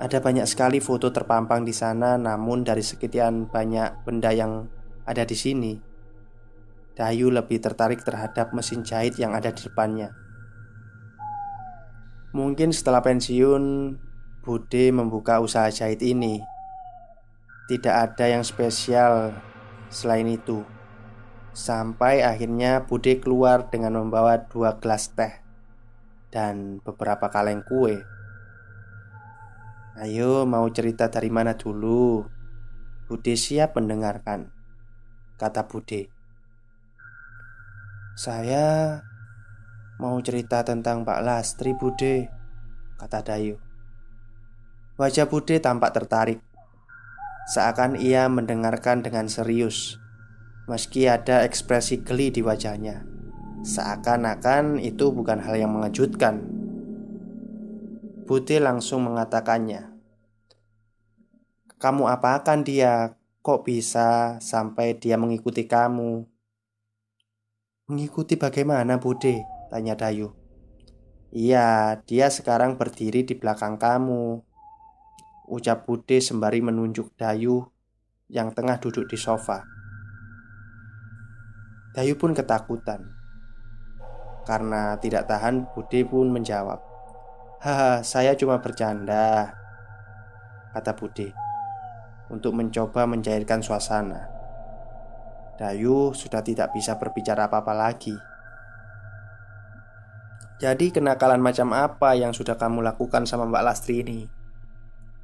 Ada 0.00 0.18
banyak 0.18 0.46
sekali 0.48 0.82
foto 0.82 1.14
terpampang 1.14 1.62
di 1.62 1.70
sana 1.70 2.18
Namun 2.18 2.66
dari 2.66 2.82
sekian 2.82 3.46
banyak 3.46 4.02
benda 4.02 4.34
yang 4.34 4.66
ada 5.06 5.22
di 5.22 5.36
sini 5.38 5.72
Dayu 6.94 7.30
lebih 7.30 7.62
tertarik 7.62 8.02
terhadap 8.02 8.50
mesin 8.54 8.82
jahit 8.82 9.18
yang 9.18 9.34
ada 9.34 9.54
di 9.54 9.66
depannya 9.66 10.24
Mungkin 12.34 12.74
setelah 12.74 12.98
pensiun 12.98 13.94
Bude 14.44 14.92
membuka 14.92 15.40
usaha 15.40 15.70
jahit 15.72 16.04
ini. 16.04 16.42
Tidak 17.64 17.94
ada 17.94 18.28
yang 18.28 18.44
spesial 18.44 19.32
selain 19.88 20.28
itu. 20.28 20.66
Sampai 21.56 22.20
akhirnya 22.20 22.84
Bude 22.84 23.22
keluar 23.22 23.72
dengan 23.72 24.02
membawa 24.02 24.36
dua 24.50 24.76
gelas 24.82 25.14
teh 25.14 25.30
dan 26.28 26.82
beberapa 26.82 27.30
kaleng 27.30 27.62
kue. 27.64 28.02
Ayo, 29.94 30.42
mau 30.42 30.66
cerita 30.74 31.06
dari 31.06 31.30
mana 31.30 31.54
dulu? 31.54 32.26
Bude 33.06 33.34
siap 33.38 33.78
mendengarkan, 33.78 34.50
kata 35.38 35.70
Bude. 35.70 36.10
Saya 38.18 38.98
mau 40.02 40.18
cerita 40.18 40.66
tentang 40.66 41.06
Pak 41.06 41.20
Lastri, 41.22 41.78
Bude, 41.78 42.26
kata 42.98 43.22
Dayu. 43.22 43.54
Wajah 44.94 45.26
Bude 45.26 45.58
tampak 45.58 45.90
tertarik 45.90 46.38
Seakan 47.50 47.98
ia 47.98 48.30
mendengarkan 48.30 49.02
dengan 49.02 49.26
serius 49.26 49.98
Meski 50.70 51.10
ada 51.10 51.42
ekspresi 51.42 51.98
geli 52.06 52.30
di 52.30 52.46
wajahnya 52.46 53.02
Seakan-akan 53.66 54.78
itu 54.78 55.10
bukan 55.10 55.42
hal 55.42 55.58
yang 55.58 55.74
mengejutkan. 55.74 56.53
Bude 58.24 58.56
langsung 58.56 59.04
mengatakannya. 59.04 59.92
Kamu 61.76 62.08
apakan 62.08 62.64
dia? 62.64 63.20
Kok 63.44 63.68
bisa 63.68 64.40
sampai 64.40 64.96
dia 64.96 65.20
mengikuti 65.20 65.68
kamu? 65.68 66.24
Mengikuti 67.92 68.40
bagaimana, 68.40 68.96
Bude? 68.96 69.44
Tanya 69.68 69.92
Dayu. 69.92 70.32
Iya, 71.36 72.00
dia 72.08 72.32
sekarang 72.32 72.80
berdiri 72.80 73.28
di 73.28 73.36
belakang 73.36 73.76
kamu. 73.76 74.40
Ucap 75.52 75.84
Bude 75.84 76.24
sembari 76.24 76.64
menunjuk 76.64 77.12
Dayu 77.20 77.68
yang 78.32 78.56
tengah 78.56 78.80
duduk 78.80 79.04
di 79.04 79.20
sofa. 79.20 79.68
Dayu 81.92 82.16
pun 82.16 82.32
ketakutan. 82.32 83.04
Karena 84.48 84.96
tidak 84.96 85.28
tahan, 85.28 85.68
Bude 85.76 86.08
pun 86.08 86.32
menjawab, 86.32 86.93
Haha, 87.64 88.04
saya 88.04 88.36
cuma 88.36 88.60
bercanda 88.60 89.56
Kata 90.76 90.92
Bude 90.92 91.32
Untuk 92.28 92.52
mencoba 92.52 93.08
mencairkan 93.08 93.64
suasana. 93.64 94.28
Dayu 95.56 96.12
sudah 96.12 96.44
tidak 96.44 96.76
bisa 96.76 97.00
berbicara 97.00 97.48
apa-apa 97.48 97.72
lagi. 97.72 98.12
Jadi 100.60 100.92
kenakalan 100.92 101.40
macam 101.40 101.72
apa 101.72 102.12
yang 102.12 102.36
sudah 102.36 102.60
kamu 102.60 102.84
lakukan 102.84 103.24
sama 103.24 103.48
Mbak 103.48 103.64
Lastri 103.64 104.04
ini? 104.04 104.28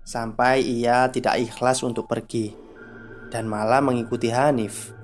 Sampai 0.00 0.64
ia 0.64 1.12
tidak 1.12 1.36
ikhlas 1.44 1.84
untuk 1.84 2.08
pergi 2.08 2.56
Dan 3.28 3.52
malah 3.52 3.84
mengikuti 3.84 4.32
Hanif. 4.32 4.96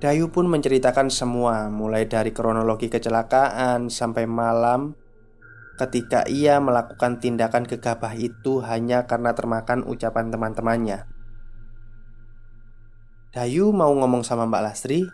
Dayu 0.00 0.32
pun 0.32 0.48
menceritakan 0.48 1.12
semua, 1.12 1.68
mulai 1.68 2.08
dari 2.08 2.32
kronologi 2.32 2.88
kecelakaan 2.88 3.92
sampai 3.92 4.24
malam 4.24 5.04
ketika 5.76 6.24
ia 6.24 6.56
melakukan 6.56 7.20
tindakan 7.20 7.68
gegabah 7.68 8.16
itu 8.16 8.64
hanya 8.64 9.04
karena 9.04 9.36
termakan 9.36 9.84
ucapan 9.84 10.32
teman-temannya. 10.32 11.04
Dayu 13.36 13.68
mau 13.76 13.92
ngomong 13.92 14.24
sama 14.24 14.48
Mbak 14.48 14.64
Lastri? 14.64 15.04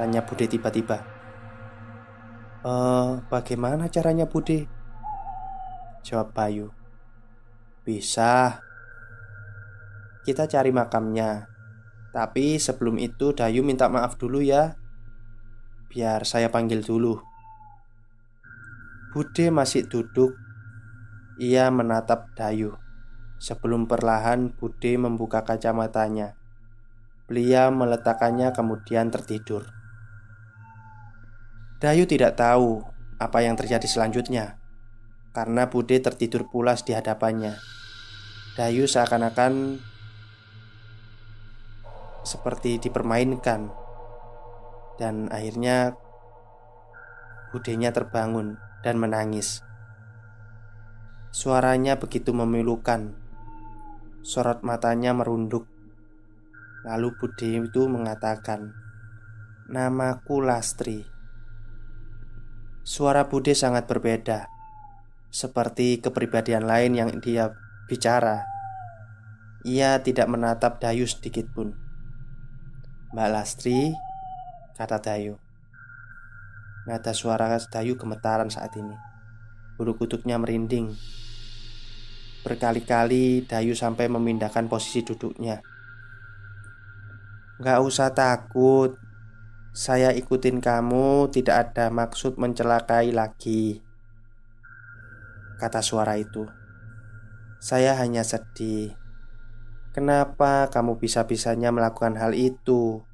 Tanya 0.00 0.24
Bude 0.24 0.48
tiba-tiba. 0.48 1.04
E, 2.64 2.72
bagaimana 3.28 3.92
caranya 3.92 4.24
Bude? 4.24 4.64
Jawab 6.00 6.32
Bayu. 6.32 6.72
Bisa. 7.84 8.64
Kita 10.24 10.48
cari 10.48 10.72
makamnya. 10.72 11.44
Tapi 12.16 12.56
sebelum 12.56 12.96
itu 12.96 13.36
Dayu 13.36 13.60
minta 13.60 13.92
maaf 13.92 14.16
dulu 14.16 14.40
ya 14.40 14.80
Biar 15.92 16.24
saya 16.24 16.48
panggil 16.48 16.80
dulu 16.80 17.27
Bude 19.08 19.48
masih 19.48 19.88
duduk. 19.88 20.36
Ia 21.40 21.72
menatap 21.72 22.28
Dayu. 22.36 22.76
Sebelum 23.40 23.88
perlahan 23.88 24.52
Bude 24.52 25.00
membuka 25.00 25.48
kacamatanya. 25.48 26.36
Beliau 27.24 27.72
meletakkannya 27.72 28.52
kemudian 28.52 29.08
tertidur. 29.08 29.64
Dayu 31.80 32.04
tidak 32.04 32.36
tahu 32.36 32.84
apa 33.16 33.38
yang 33.40 33.54
terjadi 33.56 33.86
selanjutnya 33.86 34.60
Karena 35.32 35.72
Bude 35.72 35.96
tertidur 36.04 36.52
pulas 36.52 36.84
di 36.84 36.92
hadapannya. 36.92 37.56
Dayu 38.60 38.84
seakan-akan 38.84 39.80
seperti 42.28 42.76
dipermainkan. 42.76 43.72
Dan 45.00 45.32
akhirnya 45.32 45.96
Budenya 47.56 47.88
terbangun 47.96 48.67
dan 48.82 48.98
menangis. 48.98 49.62
Suaranya 51.28 52.00
begitu 52.00 52.32
memilukan. 52.32 53.14
Sorot 54.24 54.64
matanya 54.64 55.14
merunduk. 55.14 55.68
Lalu 56.86 57.14
Bude 57.18 57.48
itu 57.62 57.86
mengatakan 57.90 58.72
Namaku 59.68 60.40
Lastri. 60.40 61.04
Suara 62.80 63.28
Bude 63.28 63.52
sangat 63.52 63.84
berbeda 63.84 64.48
Seperti 65.28 66.00
kepribadian 66.00 66.64
lain 66.64 66.96
yang 66.96 67.10
dia 67.20 67.52
bicara. 67.84 68.48
Ia 69.68 70.00
tidak 70.00 70.24
menatap 70.32 70.80
Dayu 70.80 71.04
sedikit 71.04 71.52
pun. 71.52 71.76
Mbak 73.12 73.28
Lastri 73.28 73.92
Kata 74.72 74.96
Dayu 75.02 75.47
Nada 76.88 77.12
suara 77.12 77.52
Dayu 77.60 78.00
gemetaran 78.00 78.48
saat 78.48 78.72
ini. 78.80 78.96
Bulu 79.76 80.00
kuduknya 80.00 80.40
merinding. 80.40 80.96
Berkali-kali 82.48 83.44
Dayu 83.44 83.76
sampai 83.76 84.08
memindahkan 84.08 84.72
posisi 84.72 85.04
duduknya. 85.04 85.60
Gak 87.60 87.84
usah 87.84 88.16
takut. 88.16 88.96
Saya 89.76 90.16
ikutin 90.16 90.64
kamu 90.64 91.28
Tidak 91.28 91.52
ada 91.52 91.92
maksud 91.92 92.40
mencelakai 92.40 93.12
lagi. 93.12 93.84
Kata 95.60 95.84
suara 95.84 96.16
itu. 96.16 96.48
Saya 97.60 98.00
hanya 98.00 98.24
sedih. 98.24 98.96
Kenapa 99.92 100.72
kamu 100.72 100.96
bisa-bisanya 100.96 101.68
melakukan 101.68 102.16
hal 102.16 102.32
itu? 102.32 103.04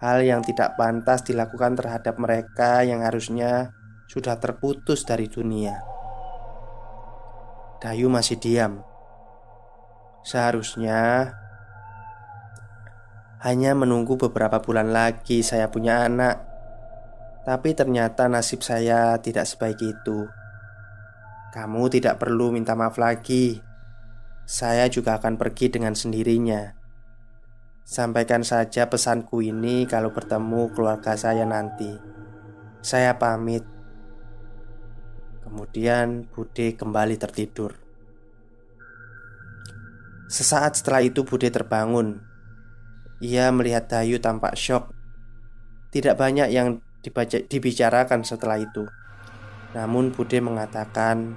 Hal 0.00 0.26
yang 0.26 0.42
tidak 0.42 0.74
pantas 0.74 1.22
dilakukan 1.22 1.78
terhadap 1.78 2.18
mereka 2.18 2.82
yang 2.82 3.02
harusnya 3.02 3.74
sudah 4.10 4.38
terputus 4.42 5.06
dari 5.06 5.30
dunia. 5.30 5.78
Dayu 7.78 8.10
masih 8.10 8.38
diam. 8.38 8.82
Seharusnya 10.24 11.30
hanya 13.44 13.76
menunggu 13.76 14.16
beberapa 14.16 14.58
bulan 14.64 14.90
lagi 14.90 15.44
saya 15.44 15.68
punya 15.68 16.08
anak. 16.08 16.42
Tapi 17.44 17.76
ternyata 17.76 18.24
nasib 18.26 18.64
saya 18.64 19.20
tidak 19.20 19.44
sebaik 19.44 19.78
itu. 19.78 20.26
Kamu 21.52 21.86
tidak 21.92 22.18
perlu 22.18 22.50
minta 22.50 22.72
maaf 22.72 22.96
lagi 22.96 23.74
saya 24.44 24.92
juga 24.92 25.16
akan 25.16 25.40
pergi 25.40 25.72
dengan 25.72 25.96
sendirinya. 25.96 26.83
Sampaikan 27.84 28.40
saja 28.40 28.88
pesanku 28.88 29.44
ini 29.44 29.84
kalau 29.84 30.08
bertemu 30.08 30.72
keluarga 30.72 31.20
saya 31.20 31.44
nanti. 31.44 31.92
Saya 32.80 33.20
pamit. 33.20 33.60
Kemudian 35.44 36.24
Bude 36.32 36.72
kembali 36.80 37.20
tertidur. 37.20 37.76
Sesaat 40.32 40.80
setelah 40.80 41.04
itu 41.04 41.28
Bude 41.28 41.52
terbangun. 41.52 42.24
Ia 43.20 43.52
melihat 43.52 43.84
Dayu 43.92 44.16
tampak 44.16 44.56
syok. 44.56 44.88
Tidak 45.92 46.16
banyak 46.16 46.48
yang 46.56 46.80
dibaca, 47.04 47.36
dibicarakan 47.36 48.24
setelah 48.24 48.64
itu. 48.64 48.88
Namun 49.76 50.08
Bude 50.08 50.40
mengatakan 50.40 51.36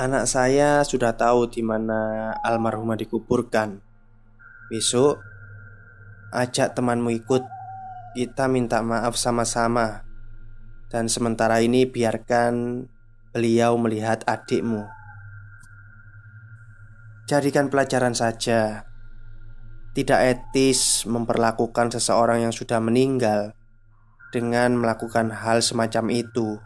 Anak 0.00 0.26
saya 0.26 0.80
sudah 0.80 1.12
tahu 1.12 1.52
di 1.52 1.60
mana 1.60 2.32
almarhumah 2.40 2.96
dikuburkan. 2.96 3.83
Besok 4.68 5.20
ajak 6.32 6.76
temanmu 6.76 7.12
ikut. 7.14 7.42
Kita 8.14 8.46
minta 8.46 8.78
maaf 8.80 9.18
sama-sama. 9.18 10.06
Dan 10.86 11.10
sementara 11.10 11.58
ini 11.58 11.88
biarkan 11.88 12.86
beliau 13.34 13.74
melihat 13.74 14.22
adikmu. 14.28 14.86
Jadikan 17.26 17.72
pelajaran 17.72 18.14
saja. 18.14 18.86
Tidak 19.94 20.20
etis 20.22 21.06
memperlakukan 21.06 21.94
seseorang 21.94 22.46
yang 22.46 22.54
sudah 22.54 22.78
meninggal 22.78 23.54
dengan 24.34 24.74
melakukan 24.74 25.30
hal 25.30 25.62
semacam 25.62 26.10
itu 26.10 26.58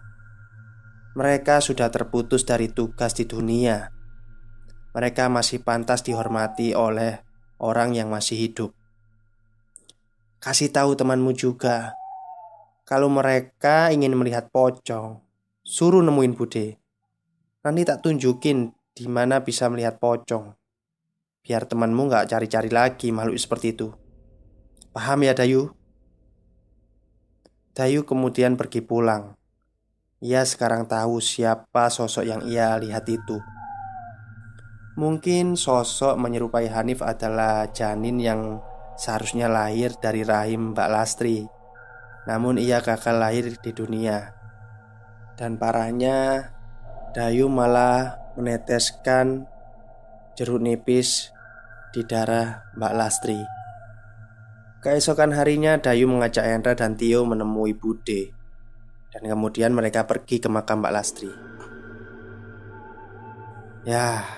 mereka 1.19 1.59
sudah 1.59 1.91
terputus 1.91 2.47
dari 2.47 2.71
tugas 2.71 3.11
di 3.11 3.27
dunia. 3.27 3.91
Mereka 4.95 5.27
masih 5.27 5.67
pantas 5.67 6.07
dihormati 6.07 6.79
oleh 6.79 7.27
orang 7.59 7.95
yang 7.95 8.11
masih 8.11 8.39
hidup. 8.39 8.71
Kasih 10.39 10.71
tahu 10.71 10.95
temanmu 10.95 11.35
juga, 11.35 11.99
kalau 12.89 13.13
mereka 13.13 13.93
ingin 13.93 14.17
melihat 14.17 14.49
pocong, 14.49 15.21
suruh 15.61 16.01
nemuin 16.01 16.33
Bude. 16.33 16.81
Nanti 17.61 17.83
tak 17.85 18.01
tunjukin 18.01 18.73
di 18.97 19.05
mana 19.11 19.45
bisa 19.45 19.69
melihat 19.69 20.01
pocong. 20.01 20.57
Biar 21.45 21.69
temanmu 21.69 22.09
nggak 22.09 22.33
cari-cari 22.33 22.71
lagi 22.73 23.13
makhluk 23.13 23.37
seperti 23.37 23.77
itu. 23.77 23.93
Paham 24.95 25.21
ya 25.27 25.37
Dayu? 25.37 25.75
Dayu 27.77 28.09
kemudian 28.09 28.57
pergi 28.57 28.81
pulang. 28.81 29.37
Ia 30.25 30.43
sekarang 30.43 30.89
tahu 30.91 31.23
siapa 31.23 31.93
sosok 31.93 32.25
yang 32.27 32.43
ia 32.49 32.75
lihat 32.81 33.07
itu. 33.07 33.39
Mungkin 34.99 35.55
sosok 35.55 36.19
menyerupai 36.19 36.67
Hanif 36.67 37.07
adalah 37.07 37.71
janin 37.71 38.19
yang 38.19 38.59
seharusnya 38.99 39.47
lahir 39.47 39.95
dari 39.95 40.27
rahim 40.27 40.75
Mbak 40.75 40.91
Lastri. 40.91 41.47
Namun 42.27 42.59
ia 42.59 42.83
gagal 42.83 43.15
lahir 43.15 43.47
di 43.63 43.71
dunia. 43.71 44.35
Dan 45.39 45.55
parahnya, 45.55 46.51
Dayu 47.15 47.47
malah 47.47 48.19
meneteskan 48.35 49.47
jeruk 50.35 50.59
nipis 50.59 51.31
di 51.95 52.03
darah 52.03 52.67
Mbak 52.75 52.95
Lastri. 52.99 53.39
Keesokan 54.79 55.35
harinya 55.35 55.75
Dayu 55.79 56.07
mengajak 56.07 56.47
Hendra 56.47 56.79
dan 56.79 56.95
Tio 56.95 57.27
menemui 57.27 57.75
Bude 57.75 58.31
Dan 59.11 59.27
kemudian 59.27 59.75
mereka 59.75 60.07
pergi 60.07 60.39
ke 60.39 60.47
makam 60.47 60.87
Mbak 60.87 60.95
Lastri 60.95 61.35
Ya 63.83 64.38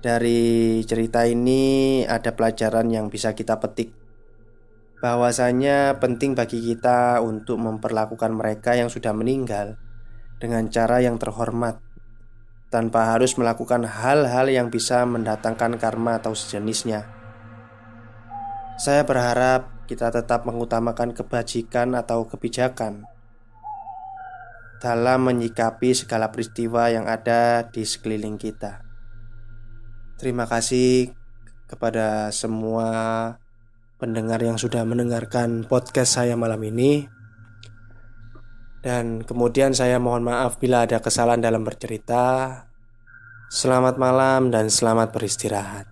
Dari 0.00 0.80
cerita 0.88 1.28
ini 1.28 2.00
ada 2.08 2.32
pelajaran 2.32 2.88
yang 2.88 3.12
bisa 3.12 3.36
kita 3.36 3.60
petik 3.60 3.92
Bahwasanya 5.04 6.00
penting 6.00 6.32
bagi 6.32 6.60
kita 6.60 7.20
untuk 7.20 7.60
memperlakukan 7.60 8.32
mereka 8.32 8.76
yang 8.76 8.88
sudah 8.88 9.12
meninggal 9.12 9.76
Dengan 10.40 10.72
cara 10.72 11.04
yang 11.04 11.20
terhormat 11.20 11.84
Tanpa 12.72 13.12
harus 13.12 13.36
melakukan 13.36 13.84
hal-hal 13.84 14.48
yang 14.48 14.72
bisa 14.72 15.04
mendatangkan 15.04 15.76
karma 15.76 16.16
atau 16.16 16.32
sejenisnya 16.32 17.20
saya 18.80 19.04
berharap 19.04 19.84
kita 19.84 20.08
tetap 20.08 20.48
mengutamakan 20.48 21.12
kebajikan 21.12 21.92
atau 21.92 22.24
kebijakan 22.24 23.04
dalam 24.80 25.20
menyikapi 25.28 25.92
segala 25.92 26.32
peristiwa 26.32 26.88
yang 26.88 27.04
ada 27.04 27.68
di 27.68 27.84
sekeliling 27.84 28.40
kita. 28.40 28.89
Terima 30.20 30.44
kasih 30.44 31.16
kepada 31.64 32.28
semua 32.28 32.88
pendengar 33.96 34.36
yang 34.44 34.60
sudah 34.60 34.84
mendengarkan 34.84 35.64
podcast 35.64 36.20
saya 36.20 36.36
malam 36.36 36.60
ini. 36.60 37.08
Dan 38.84 39.24
kemudian 39.24 39.72
saya 39.72 39.96
mohon 39.96 40.20
maaf 40.20 40.60
bila 40.60 40.84
ada 40.84 41.00
kesalahan 41.00 41.40
dalam 41.40 41.64
bercerita. 41.64 42.52
Selamat 43.48 43.96
malam 43.96 44.52
dan 44.52 44.68
selamat 44.68 45.08
beristirahat. 45.08 45.89